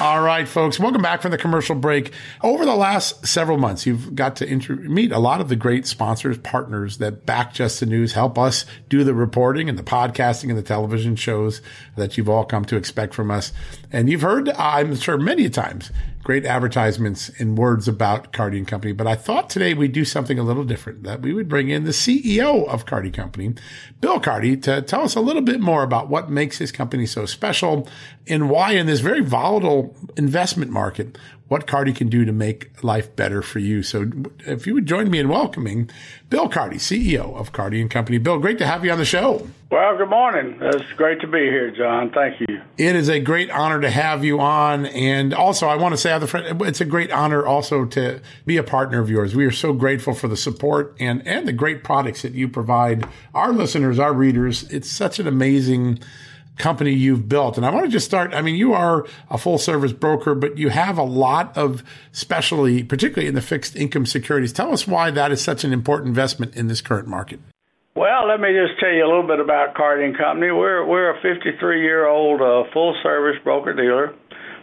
[0.00, 2.12] All right, folks, welcome back from the commercial break.
[2.42, 5.86] Over the last several months, you've got to inter- meet a lot of the great
[5.86, 10.48] sponsors, partners that back Just the News, help us do the reporting and the podcasting
[10.48, 11.62] and the television shows
[11.96, 13.52] that you've all come to expect from us.
[13.92, 15.92] And you've heard, I'm sure, many times
[16.22, 18.92] great advertisements and words about Carty and Company.
[18.92, 21.84] But I thought today we'd do something a little different, that we would bring in
[21.84, 23.54] the CEO of Carty Company,
[24.00, 27.26] Bill Carty, to tell us a little bit more about what makes his company so
[27.26, 27.88] special
[28.28, 31.18] and why in this very volatile investment market,
[31.52, 33.82] what Carty can do to make life better for you.
[33.82, 34.10] So
[34.46, 35.90] if you would join me in welcoming
[36.30, 38.16] Bill Carty, CEO of Carty and Company.
[38.16, 39.46] Bill, great to have you on the show.
[39.70, 40.56] Well, good morning.
[40.62, 42.10] It's great to be here, John.
[42.10, 42.62] Thank you.
[42.78, 44.86] It is a great honor to have you on.
[44.86, 49.00] And also, I want to say, it's a great honor also to be a partner
[49.00, 49.34] of yours.
[49.34, 53.06] We are so grateful for the support and, and the great products that you provide
[53.34, 54.62] our listeners, our readers.
[54.72, 55.98] It's such an amazing
[56.58, 57.56] company you've built.
[57.56, 58.34] And I want to just start.
[58.34, 61.82] I mean, you are a full service broker, but you have a lot of
[62.12, 64.52] specialty, particularly in the fixed income securities.
[64.52, 67.40] Tell us why that is such an important investment in this current market.
[67.94, 70.50] Well, let me just tell you a little bit about Carty and Company.
[70.50, 74.14] We're we're a 53 year old uh, full service broker dealer.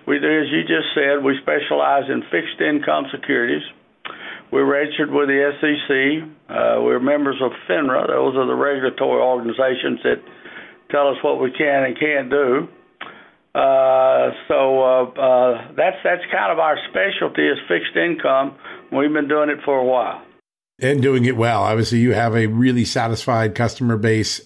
[0.08, 3.62] We do, as you just said, we specialize in fixed income securities.
[4.52, 6.26] We're registered with the SEC.
[6.50, 8.08] Uh, we're members of FINRA.
[8.08, 10.18] Those are the regulatory organizations that
[10.92, 12.68] tell us what we can and can't do.
[13.56, 18.56] Uh, so uh, uh, that's that's kind of our specialty is fixed income.
[18.92, 20.24] We've been doing it for a while
[20.82, 21.64] and doing it well.
[21.64, 24.42] Obviously, you have a really satisfied customer base.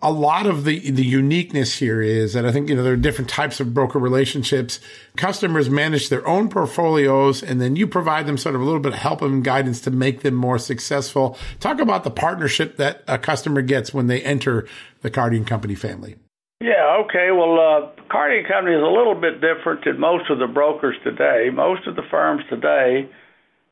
[0.00, 2.96] A lot of the the uniqueness here is that I think you know there are
[2.96, 4.78] different types of broker relationships.
[5.16, 8.92] Customers manage their own portfolios, and then you provide them sort of a little bit
[8.92, 11.36] of help and guidance to make them more successful.
[11.58, 14.68] Talk about the partnership that a customer gets when they enter
[15.02, 16.14] the Carty and Company family.
[16.60, 17.30] Yeah, okay.
[17.32, 20.96] Well, uh, Carty and Company is a little bit different than most of the brokers
[21.02, 21.50] today.
[21.52, 23.08] Most of the firms today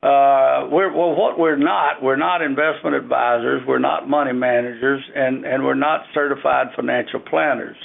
[0.06, 5.44] uh, we're, well, what we're not, we're not investment advisors, we're not money managers, and,
[5.44, 7.76] and we're not certified financial planners.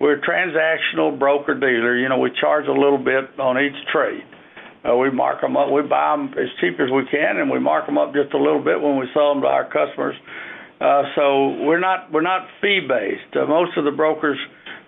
[0.00, 1.96] We're a transactional broker dealer.
[1.96, 4.24] You know, we charge a little bit on each trade.
[4.82, 5.70] Uh, we mark them up.
[5.70, 8.38] We buy them as cheap as we can, and we mark them up just a
[8.38, 10.16] little bit when we sell them to our customers.
[10.80, 13.36] Uh, so we're not we're not fee based.
[13.36, 14.38] Uh, most of the brokers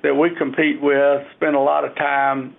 [0.03, 2.57] that we compete with spend a lot of time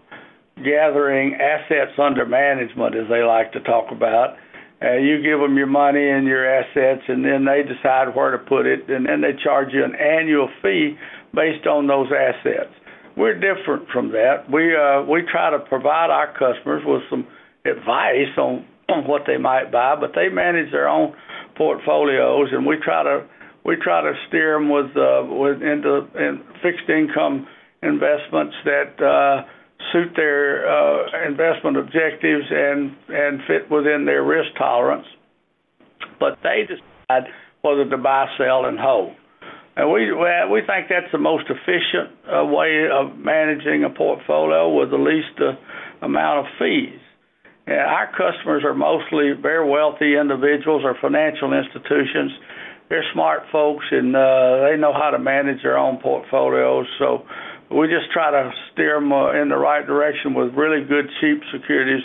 [0.63, 4.37] gathering assets under management, as they like to talk about.
[4.81, 8.37] Uh, you give them your money and your assets, and then they decide where to
[8.37, 10.95] put it, and then they charge you an annual fee
[11.33, 12.71] based on those assets.
[13.15, 14.51] We're different from that.
[14.51, 17.25] We uh, we try to provide our customers with some
[17.65, 21.15] advice on, on what they might buy, but they manage their own
[21.57, 23.25] portfolios, and we try to
[23.63, 27.47] we try to steer them with uh, with into in fixed income
[27.81, 28.95] investments that.
[29.01, 29.49] Uh,
[29.91, 35.07] suit their uh, investment objectives and and fit within their risk tolerance.
[36.19, 37.29] But they decide
[37.61, 39.15] whether to buy, sell, and hold.
[39.75, 44.91] And we we think that's the most efficient uh, way of managing a portfolio with
[44.91, 46.99] the least uh, amount of fees.
[47.67, 52.31] And our customers are mostly very wealthy individuals or financial institutions.
[52.89, 56.85] They're smart folks and uh, they know how to manage their own portfolios.
[56.99, 57.25] So
[57.71, 61.41] we just try to steer them uh, in the right direction with really good, cheap
[61.51, 62.03] securities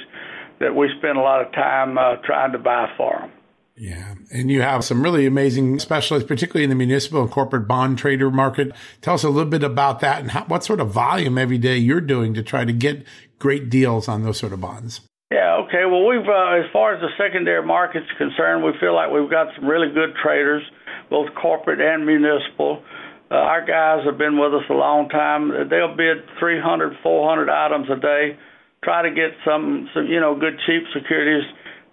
[0.61, 3.33] that we spend a lot of time uh, trying to buy for them.
[3.77, 4.15] Yeah.
[4.31, 8.31] And you have some really amazing specialists, particularly in the municipal and corporate bond trader
[8.31, 8.73] market.
[9.01, 11.79] Tell us a little bit about that and how, what sort of volume every day
[11.79, 13.05] you're doing to try to get
[13.39, 15.01] great deals on those sort of bonds.
[15.33, 15.87] Yeah, okay.
[15.87, 19.47] Well, we've, uh, as far as the secondary market's concerned, we feel like we've got
[19.57, 20.63] some really good traders,
[21.09, 22.83] both corporate and municipal.
[23.31, 25.55] Uh, our guys have been with us a long time.
[25.71, 28.37] They'll bid 300, 400 items a day.
[28.83, 31.45] Try to get some, some you know, good cheap securities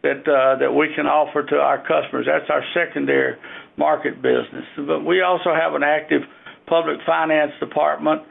[0.01, 2.25] that uh, that we can offer to our customers.
[2.25, 3.37] That's our secondary
[3.77, 4.65] market business.
[4.77, 6.21] But we also have an active
[6.65, 8.23] public finance department.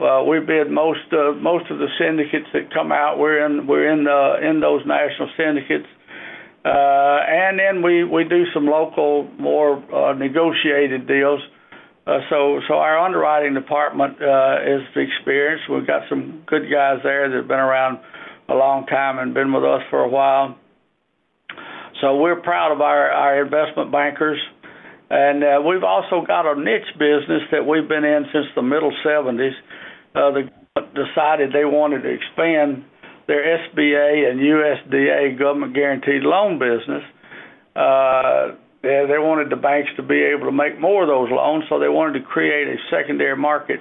[0.00, 3.18] Uh, we bid most uh, most of the syndicates that come out.
[3.18, 5.88] We're in we're in the in those national syndicates.
[6.64, 11.40] Uh, and then we, we do some local, more uh, negotiated deals
[12.06, 15.64] uh, so, so our underwriting department uh, is experienced.
[15.70, 17.98] We've got some good guys there that have been around
[18.48, 20.58] a long time and been with us for a while.
[22.02, 24.38] So we're proud of our, our investment bankers.
[25.08, 28.92] And uh, we've also got a niche business that we've been in since the middle
[29.04, 29.52] 70s.
[30.14, 30.50] Uh, the
[30.94, 32.84] decided they wanted to expand
[33.28, 37.02] their SBA and USDA government guaranteed loan business.
[37.76, 41.64] uh, they, they wanted the banks to be able to make more of those loans,
[41.68, 43.80] so they wanted to create a secondary market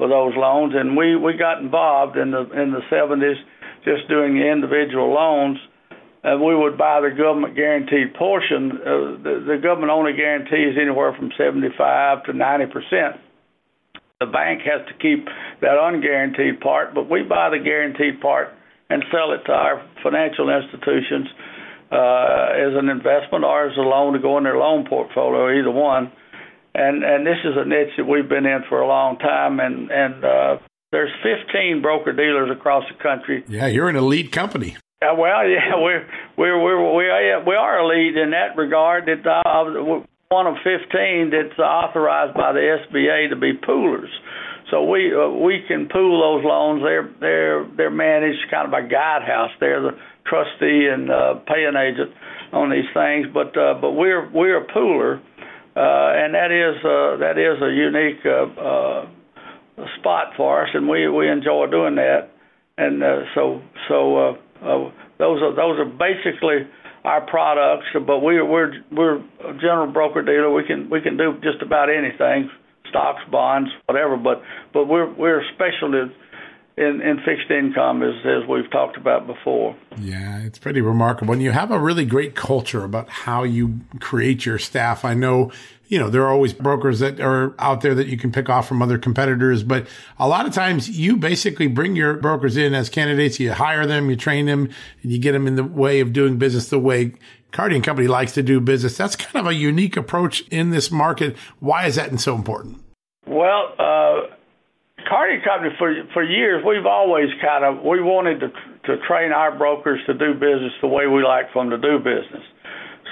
[0.00, 0.72] for those loans.
[0.74, 3.36] And we we got involved in the in the 70s,
[3.84, 5.58] just doing the individual loans.
[6.24, 8.72] And we would buy the government guaranteed portion.
[8.72, 13.22] Uh, the, the government only guarantees anywhere from 75 to 90 percent.
[14.18, 15.26] The bank has to keep
[15.60, 18.50] that unguaranteed part, but we buy the guaranteed part
[18.90, 21.28] and sell it to our financial institutions
[21.92, 26.12] as an investment or as a loan to go in their loan portfolio, either one.
[26.74, 29.90] And and this is a niche that we've been in for a long time, and
[29.90, 30.58] and uh,
[30.92, 33.44] there's 15 broker dealers across the country.
[33.48, 34.76] Yeah, you're an elite company.
[35.00, 39.06] Uh, well, yeah, we're we're we're we are, we are elite in that regard.
[39.06, 44.12] That uh, one of 15 that's authorized by the SBA to be poolers.
[44.70, 46.82] So we uh, we can pool those loans.
[46.82, 49.50] They're they're they're managed kind of by Guidehouse.
[49.60, 52.12] They're the trustee and uh, paying agent
[52.52, 53.26] on these things.
[53.32, 57.70] But uh, but we're we're a pooler, uh, and that is uh, that is a
[57.72, 62.30] unique uh, uh, spot for us, and we we enjoy doing that.
[62.76, 66.68] And uh, so so uh, uh, those are those are basically
[67.04, 67.86] our products.
[67.94, 70.52] But we're we're we're a general broker dealer.
[70.52, 72.50] We can we can do just about anything
[72.90, 74.16] stocks, bonds, whatever.
[74.16, 76.14] But but we're we're especially
[76.78, 79.76] in, in fixed income as as we've talked about before.
[79.98, 81.32] Yeah, it's pretty remarkable.
[81.32, 85.04] And you have a really great culture about how you create your staff.
[85.04, 85.50] I know
[85.88, 88.68] you know, there are always brokers that are out there that you can pick off
[88.68, 89.86] from other competitors, but
[90.18, 93.40] a lot of times you basically bring your brokers in as candidates.
[93.40, 94.68] You hire them, you train them,
[95.02, 97.14] and you get them in the way of doing business the way
[97.52, 98.98] Carty and Company likes to do business.
[98.98, 101.36] That's kind of a unique approach in this market.
[101.58, 102.84] Why is that so important?
[103.26, 103.97] Well, uh,
[105.08, 108.48] Carty Company for for years we've always kind of we wanted to
[108.86, 111.98] to train our brokers to do business the way we like for them to do
[111.98, 112.44] business.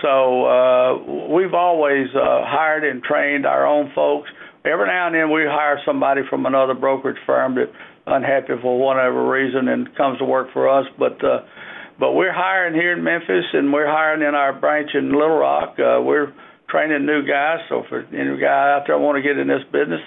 [0.02, 4.28] So uh, we've always uh, hired and trained our own folks.
[4.64, 7.72] Every now and then we hire somebody from another brokerage firm that
[8.06, 11.40] unhappy for whatever reason and comes to work for us, but uh,
[11.98, 15.76] but we're hiring here in Memphis, and we're hiring in our branch in Little Rock.
[15.78, 16.32] Uh, we're
[16.68, 17.60] training new guys.
[17.68, 20.00] So for any guy out there want to get in this business,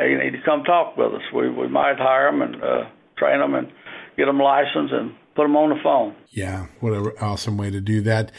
[0.00, 1.22] uh, you need to come talk with us.
[1.34, 3.70] We we might hire them and uh, train them and
[4.16, 6.14] get them licensed and put them on the phone.
[6.30, 8.32] Yeah, what an awesome way to do that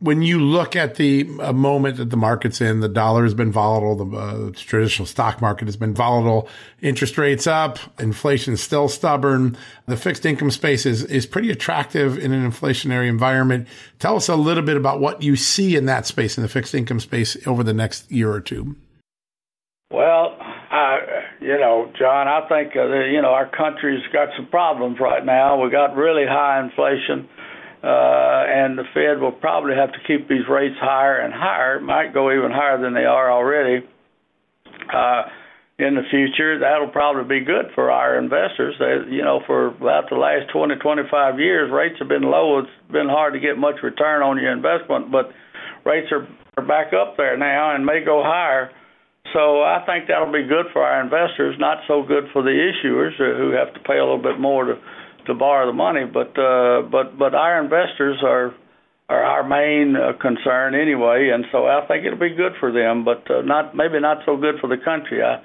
[0.00, 3.96] when you look at the moment that the market's in, the dollar has been volatile.
[3.96, 6.48] The, uh, traditional stock market has been volatile.
[6.80, 7.78] Interest rates up.
[7.98, 9.56] Inflation is still stubborn.
[9.86, 13.66] The fixed income space is, is pretty attractive in an inflationary environment.
[13.98, 16.74] Tell us a little bit about what you see in that space, in the fixed
[16.74, 18.76] income space over the next year or two.
[21.40, 25.62] You know, John, I think, uh, you know, our country's got some problems right now.
[25.62, 27.28] We got really high inflation
[27.82, 31.76] uh, and the Fed will probably have to keep these rates higher and higher.
[31.76, 33.86] It might go even higher than they are already
[34.92, 35.22] uh,
[35.78, 36.58] in the future.
[36.58, 38.74] That'll probably be good for our investors.
[38.80, 42.58] They, you know, for about the last 20, 25 years, rates have been low.
[42.58, 45.30] It's been hard to get much return on your investment, but
[45.86, 46.26] rates are,
[46.56, 48.72] are back up there now and may go higher.
[49.32, 53.16] So I think that'll be good for our investors, not so good for the issuers
[53.16, 54.74] who have to pay a little bit more to
[55.26, 58.54] to borrow the money, but uh, but but our investors are
[59.08, 63.04] are our main uh, concern anyway, and so I think it'll be good for them,
[63.04, 65.22] but uh, not maybe not so good for the country.
[65.22, 65.40] I,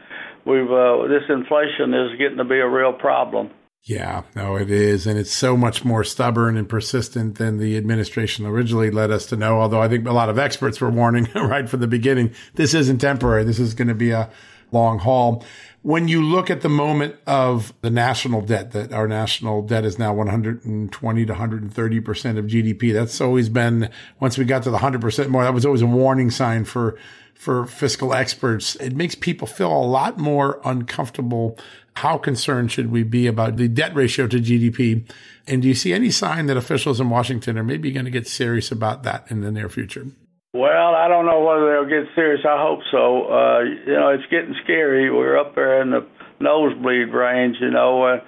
[0.45, 3.51] we've uh, this inflation is getting to be a real problem.
[3.85, 5.05] Yeah, no, it is.
[5.05, 9.35] And it's so much more stubborn and persistent than the administration originally led us to
[9.35, 9.59] know.
[9.59, 12.99] Although I think a lot of experts were warning right from the beginning, this isn't
[12.99, 13.43] temporary.
[13.43, 14.29] This is going to be a
[14.71, 15.43] long haul
[15.83, 19.99] when you look at the moment of the national debt, that our national debt is
[19.99, 22.93] now 120 to 130 percent of GDP.
[22.93, 25.43] That's always been once we got to the 100 percent more.
[25.43, 26.97] That was always a warning sign for
[27.35, 28.75] for fiscal experts.
[28.75, 31.57] It makes people feel a lot more uncomfortable.
[31.95, 35.07] How concerned should we be about the debt ratio to GDP?
[35.47, 38.27] And do you see any sign that officials in Washington are maybe going to get
[38.27, 40.07] serious about that in the near future?
[40.53, 42.41] Well, I don't know whether they'll get serious.
[42.47, 43.25] I hope so.
[43.25, 45.11] Uh, you know, it's getting scary.
[45.11, 46.05] We're up there in the
[46.39, 47.57] nosebleed range.
[47.59, 48.19] You know, uh,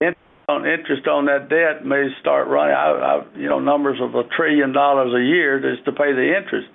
[0.00, 2.74] interest on interest on that debt may start running.
[2.74, 6.66] I, you know, numbers of a trillion dollars a year just to pay the interest.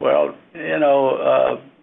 [0.00, 1.16] Well, you know,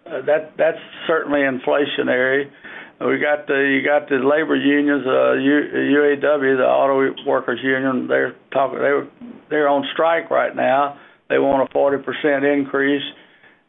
[0.05, 2.51] uh, that that's certainly inflationary.
[3.00, 8.08] We got the you got the labor unions, uh, UAW, the Auto Workers Union.
[8.08, 8.80] They're talking.
[8.80, 9.08] They are
[9.50, 13.06] they're on strike right now they want a 40% increase.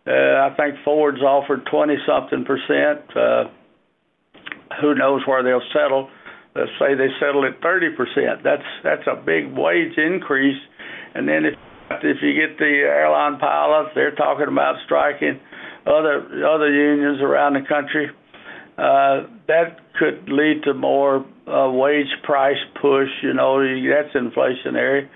[0.06, 3.04] Uh, I think Ford's offered 20 something percent.
[3.14, 3.44] Uh,
[4.80, 6.08] who knows where they'll settle?
[6.56, 8.42] Let's say they settle at 30 percent.
[8.42, 10.58] That's that's a big wage increase.
[11.14, 11.54] And then if
[12.02, 15.38] If you get the airline pilots, they're talking about striking
[15.86, 18.10] other other unions around the country.
[18.80, 23.10] Uh, that could lead to more uh, wage price push.
[23.22, 25.06] You know, that's inflationary.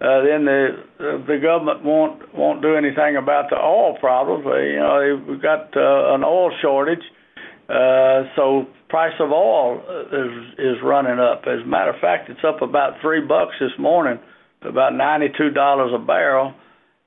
[0.00, 0.84] Uh, then the
[1.26, 4.46] the government won't won't do anything about the oil problem.
[4.46, 7.02] Uh, you know, we've got uh, an oil shortage,
[7.70, 9.80] uh, so price of oil
[10.12, 11.44] is is running up.
[11.46, 14.18] As a matter of fact, it's up about three bucks this morning,
[14.60, 16.52] about ninety two dollars a barrel,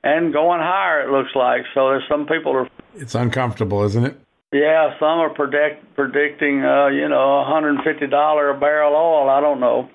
[0.03, 1.07] and going higher.
[1.07, 1.61] It looks like.
[1.75, 2.67] So there's some people are.
[2.95, 4.19] It's uncomfortable, isn't it?
[4.53, 9.29] Yeah, some are predict, predicting, uh, you know, $150 a barrel oil.
[9.29, 9.89] I don't know.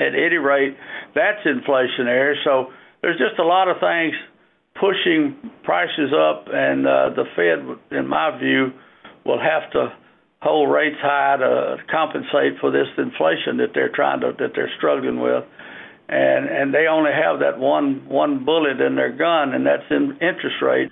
[0.00, 0.76] At any rate,
[1.14, 2.34] that's inflationary.
[2.44, 4.14] So there's just a lot of things
[4.80, 8.72] pushing prices up, and uh, the Fed, in my view,
[9.24, 9.92] will have to
[10.40, 15.20] hold rates high to compensate for this inflation that they're trying to that they're struggling
[15.20, 15.44] with.
[16.08, 20.18] And and they only have that one one bullet in their gun, and that's in
[20.20, 20.90] interest rate.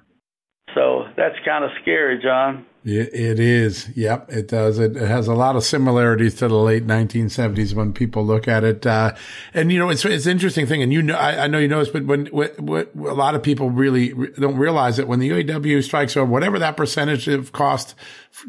[0.75, 2.67] So that's kind of scary, John.
[2.83, 3.91] It is.
[3.95, 4.79] Yep, it does.
[4.79, 8.65] It, it, has a lot of similarities to the late 1970s when people look at
[8.65, 8.87] it.
[8.87, 9.15] Uh,
[9.53, 10.83] and you know, it's it's an interesting thing.
[10.83, 13.35] And you know, I, I know you know this, but when, when, when, a lot
[13.35, 17.53] of people really don't realize that when the UAW strikes or whatever that percentage of
[17.53, 17.95] cost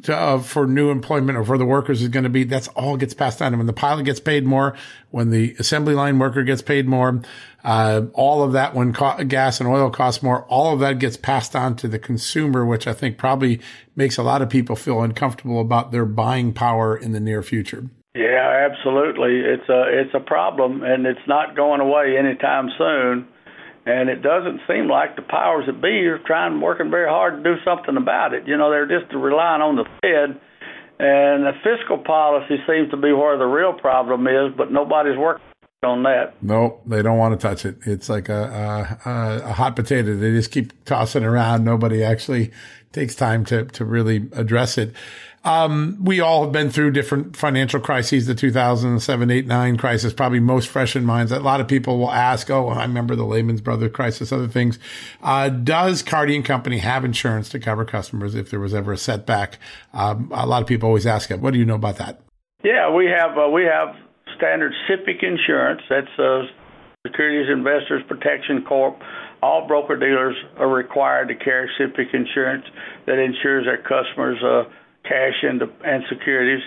[0.04, 2.96] to, uh, for new employment or for the workers is going to be, that's all
[2.96, 3.48] gets passed on.
[3.48, 4.78] And when the pilot gets paid more,
[5.10, 7.22] when the assembly line worker gets paid more,
[7.64, 11.18] uh, all of that when co- gas and oil costs more, all of that gets
[11.18, 13.62] passed on to the consumer, which I think probably
[13.96, 17.90] makes a lot of people feel uncomfortable about their buying power in the near future.
[18.16, 19.40] Yeah, absolutely.
[19.40, 23.28] It's a it's a problem, and it's not going away anytime soon.
[23.84, 27.44] And it doesn't seem like the powers that be are trying working very hard to
[27.44, 28.48] do something about it.
[28.48, 30.38] You know, they're just relying on the Fed,
[31.00, 34.54] and the fiscal policy seems to be where the real problem is.
[34.56, 35.46] But nobody's working
[35.84, 36.36] on that.
[36.44, 37.78] No, they don't want to touch it.
[37.86, 40.16] It's like a, a, a hot potato.
[40.16, 41.64] They just keep tossing around.
[41.64, 42.52] Nobody actually
[42.92, 44.94] takes time to to really address it.
[45.44, 48.28] Um, we all have been through different financial crises.
[48.28, 51.32] The 2007, 8, 9 crisis, probably most fresh in minds.
[51.32, 54.78] A lot of people will ask, Oh, I remember the Lehman Brother crisis, other things.
[55.24, 58.98] Uh, does Carty and Company have insurance to cover customers if there was ever a
[58.98, 59.58] setback?
[59.94, 61.40] Um, a lot of people always ask it.
[61.40, 62.22] What do you know about that?
[62.64, 63.96] Yeah, we have, uh, we have
[64.38, 65.82] standard SIPC insurance.
[65.90, 66.44] That's, uh,
[67.08, 68.96] Securities Investors Protection Corp
[69.42, 72.66] all broker dealers are required to carry SIPC insurance
[73.08, 74.70] that insures their customers uh,
[75.04, 76.62] cash and, and securities.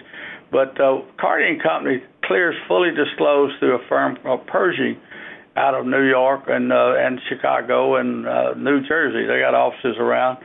[0.51, 4.99] But uh, Carty and Company clears fully disclosed through a firm called Pershing
[5.57, 8.25] out of New York and uh, and Chicago and
[8.63, 9.27] New Jersey.
[9.27, 10.39] They got offices around.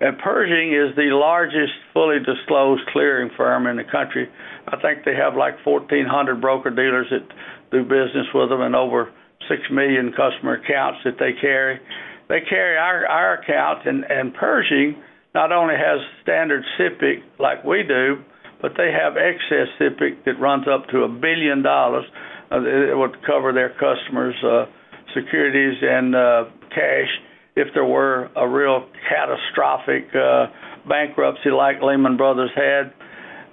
[0.00, 4.28] And Pershing is the largest fully disclosed clearing firm in the country.
[4.68, 7.24] I think they have like 1,400 broker dealers that
[7.70, 9.10] do business with them and over
[9.48, 11.80] six million customer accounts that they carry.
[12.28, 14.96] They carry our our account, and and Pershing
[15.34, 18.16] not only has standard SIPC like we do,
[18.60, 22.04] but they have excess SIPC that runs up to a billion dollars.
[22.50, 24.66] Uh, it would cover their customers' uh,
[25.14, 27.10] securities and uh, cash
[27.56, 30.46] if there were a real catastrophic uh,
[30.88, 32.92] bankruptcy like Lehman Brothers had.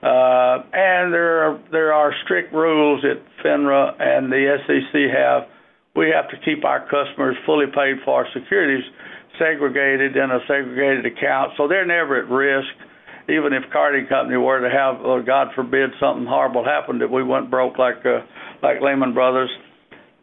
[0.03, 5.47] Uh, and there are there are strict rules that FINRA and the SEC have
[5.95, 8.83] we have to keep our customers fully paid for our securities
[9.39, 12.69] segregated in a segregated account, so they're never at risk.
[13.29, 17.23] Even if Carty Company were to have, uh, God forbid, something horrible happened that we
[17.23, 18.19] went broke like uh,
[18.61, 19.49] like Lehman Brothers,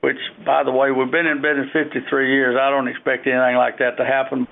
[0.00, 2.56] which, by the way, we've been in business 53 years.
[2.60, 4.46] I don't expect anything like that to happen.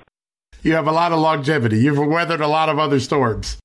[0.61, 1.79] You have a lot of longevity.
[1.79, 3.57] You've weathered a lot of other storms.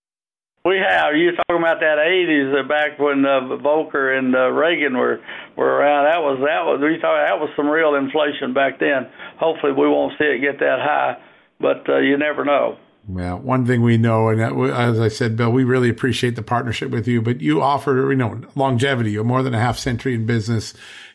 [0.65, 1.15] We have.
[1.15, 5.21] You're talking about that '80s, uh, back when uh, Volcker and uh, Reagan were
[5.57, 6.05] were around.
[6.05, 9.07] That was that was we thought that was some real inflation back then.
[9.39, 11.19] Hopefully, we won't see it get that high,
[11.61, 12.79] but uh, you never know.
[13.07, 14.41] Well, one thing we know, and
[14.73, 17.21] as I said, Bill, we really appreciate the partnership with you.
[17.21, 19.11] But you offer, you know, longevity.
[19.13, 20.73] You're more than a half century in business.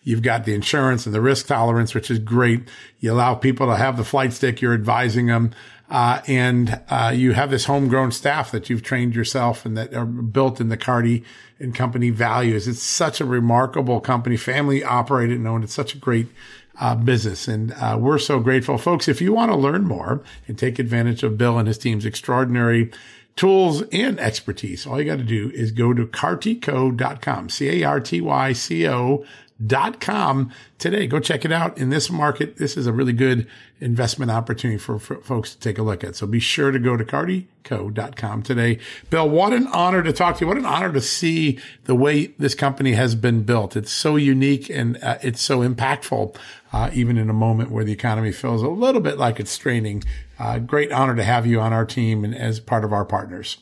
[0.10, 2.68] You've got the insurance and the risk tolerance, which is great.
[2.99, 4.60] You allow people to have the flight stick.
[4.60, 5.51] You're advising them.
[5.88, 10.07] Uh, and uh, you have this homegrown staff that you've trained yourself and that are
[10.07, 11.24] built in the Carty
[11.60, 12.68] and Company values.
[12.68, 15.64] It's such a remarkable company, family operated and owned.
[15.64, 16.26] It's such a great
[16.80, 17.47] uh, business.
[17.47, 18.80] And uh, we're so grateful.
[18.80, 22.05] Folks, if you want to learn more and take advantage of Bill and his team's
[22.05, 22.91] extraordinary
[23.36, 27.49] tools and expertise, all you got to do is go to cartyco.com,
[29.68, 31.07] C-A-R-T-Y-C-O cartyco.com today.
[31.07, 31.78] Go check it out.
[31.78, 33.47] In this market, this is a really good
[33.80, 36.16] investment opportunity for, for folks to take a look at.
[36.16, 38.80] So be sure to go to cartyco.com today.
[39.10, 40.47] Bill, what an honor to talk to you.
[40.47, 43.76] What an honor to see the way this company has been built.
[43.76, 46.36] It's so unique and uh, it's so impactful,
[46.72, 50.03] uh, even in a moment where the economy feels a little bit like it's straining.
[50.38, 53.57] Uh, great honor to have you on our team and as part of our partners.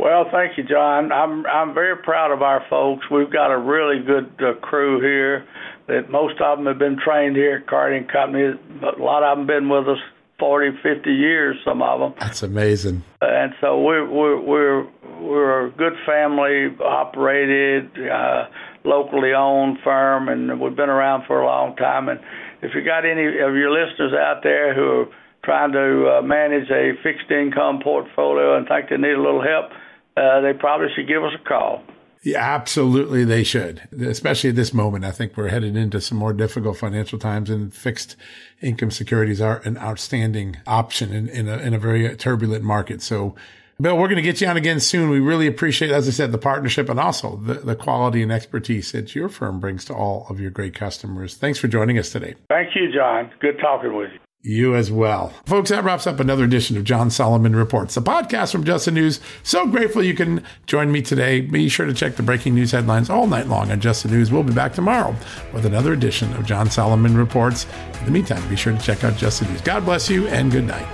[0.00, 1.12] Well, thank you, John.
[1.12, 3.04] I'm I'm very proud of our folks.
[3.10, 5.46] We've got a really good uh, crew here.
[5.88, 8.58] That most of them have been trained here at Carty Company.
[8.80, 9.98] But a lot of them been with us
[10.38, 11.56] 40, 50 years.
[11.66, 12.14] Some of them.
[12.18, 13.02] That's amazing.
[13.20, 14.86] And so we're we're we're
[15.20, 18.46] we're a good family operated, uh,
[18.84, 22.08] locally owned firm, and we've been around for a long time.
[22.08, 22.20] And
[22.62, 25.08] if you got any of your listeners out there who are
[25.44, 29.70] trying to uh, manage a fixed income portfolio and think they need a little help
[30.16, 31.82] uh, they probably should give us a call.
[32.22, 33.80] Yeah, absolutely, they should.
[33.98, 37.72] Especially at this moment, I think we're headed into some more difficult financial times, and
[37.72, 38.14] fixed
[38.60, 43.00] income securities are an outstanding option in, in, a, in a very turbulent market.
[43.00, 43.34] So,
[43.80, 45.08] Bill, we're going to get you on again soon.
[45.08, 48.92] We really appreciate, as I said, the partnership and also the, the quality and expertise
[48.92, 51.36] that your firm brings to all of your great customers.
[51.36, 52.34] Thanks for joining us today.
[52.50, 53.30] Thank you, John.
[53.40, 54.18] Good talking with you.
[54.42, 55.34] You as well.
[55.44, 58.90] Folks, that wraps up another edition of John Solomon Reports, the podcast from Just the
[58.90, 59.20] News.
[59.42, 61.42] So grateful you can join me today.
[61.42, 64.32] Be sure to check the breaking news headlines all night long on Just the News.
[64.32, 65.14] We'll be back tomorrow
[65.52, 67.66] with another edition of John Solomon Reports.
[67.98, 69.60] In the meantime, be sure to check out Just the News.
[69.60, 70.88] God bless you and good night.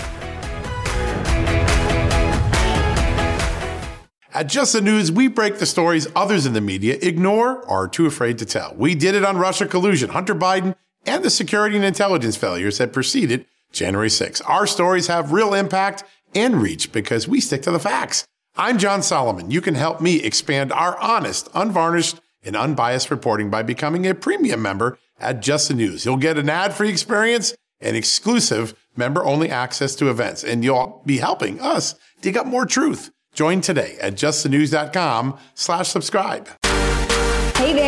[4.35, 7.89] At Just the News, we break the stories others in the media ignore or are
[7.89, 8.75] too afraid to tell.
[8.77, 10.75] We did it on Russia collusion, Hunter Biden,
[11.07, 14.41] and the security and intelligence failures that preceded January 6.
[14.43, 16.05] Our stories have real impact
[16.35, 18.27] and reach because we stick to the facts.
[18.57, 19.51] I'm John Solomon.
[19.51, 24.63] You can help me expand our honest, unvarnished, and unbiased reporting by becoming a premium
[24.63, 26.05] member at Just the News.
[26.05, 31.61] You'll get an ad-free experience and exclusive member-only access to events, and you'll be helping
[31.61, 33.11] us dig up more truth.
[33.35, 36.49] Join today at justthenews.com slash subscribe.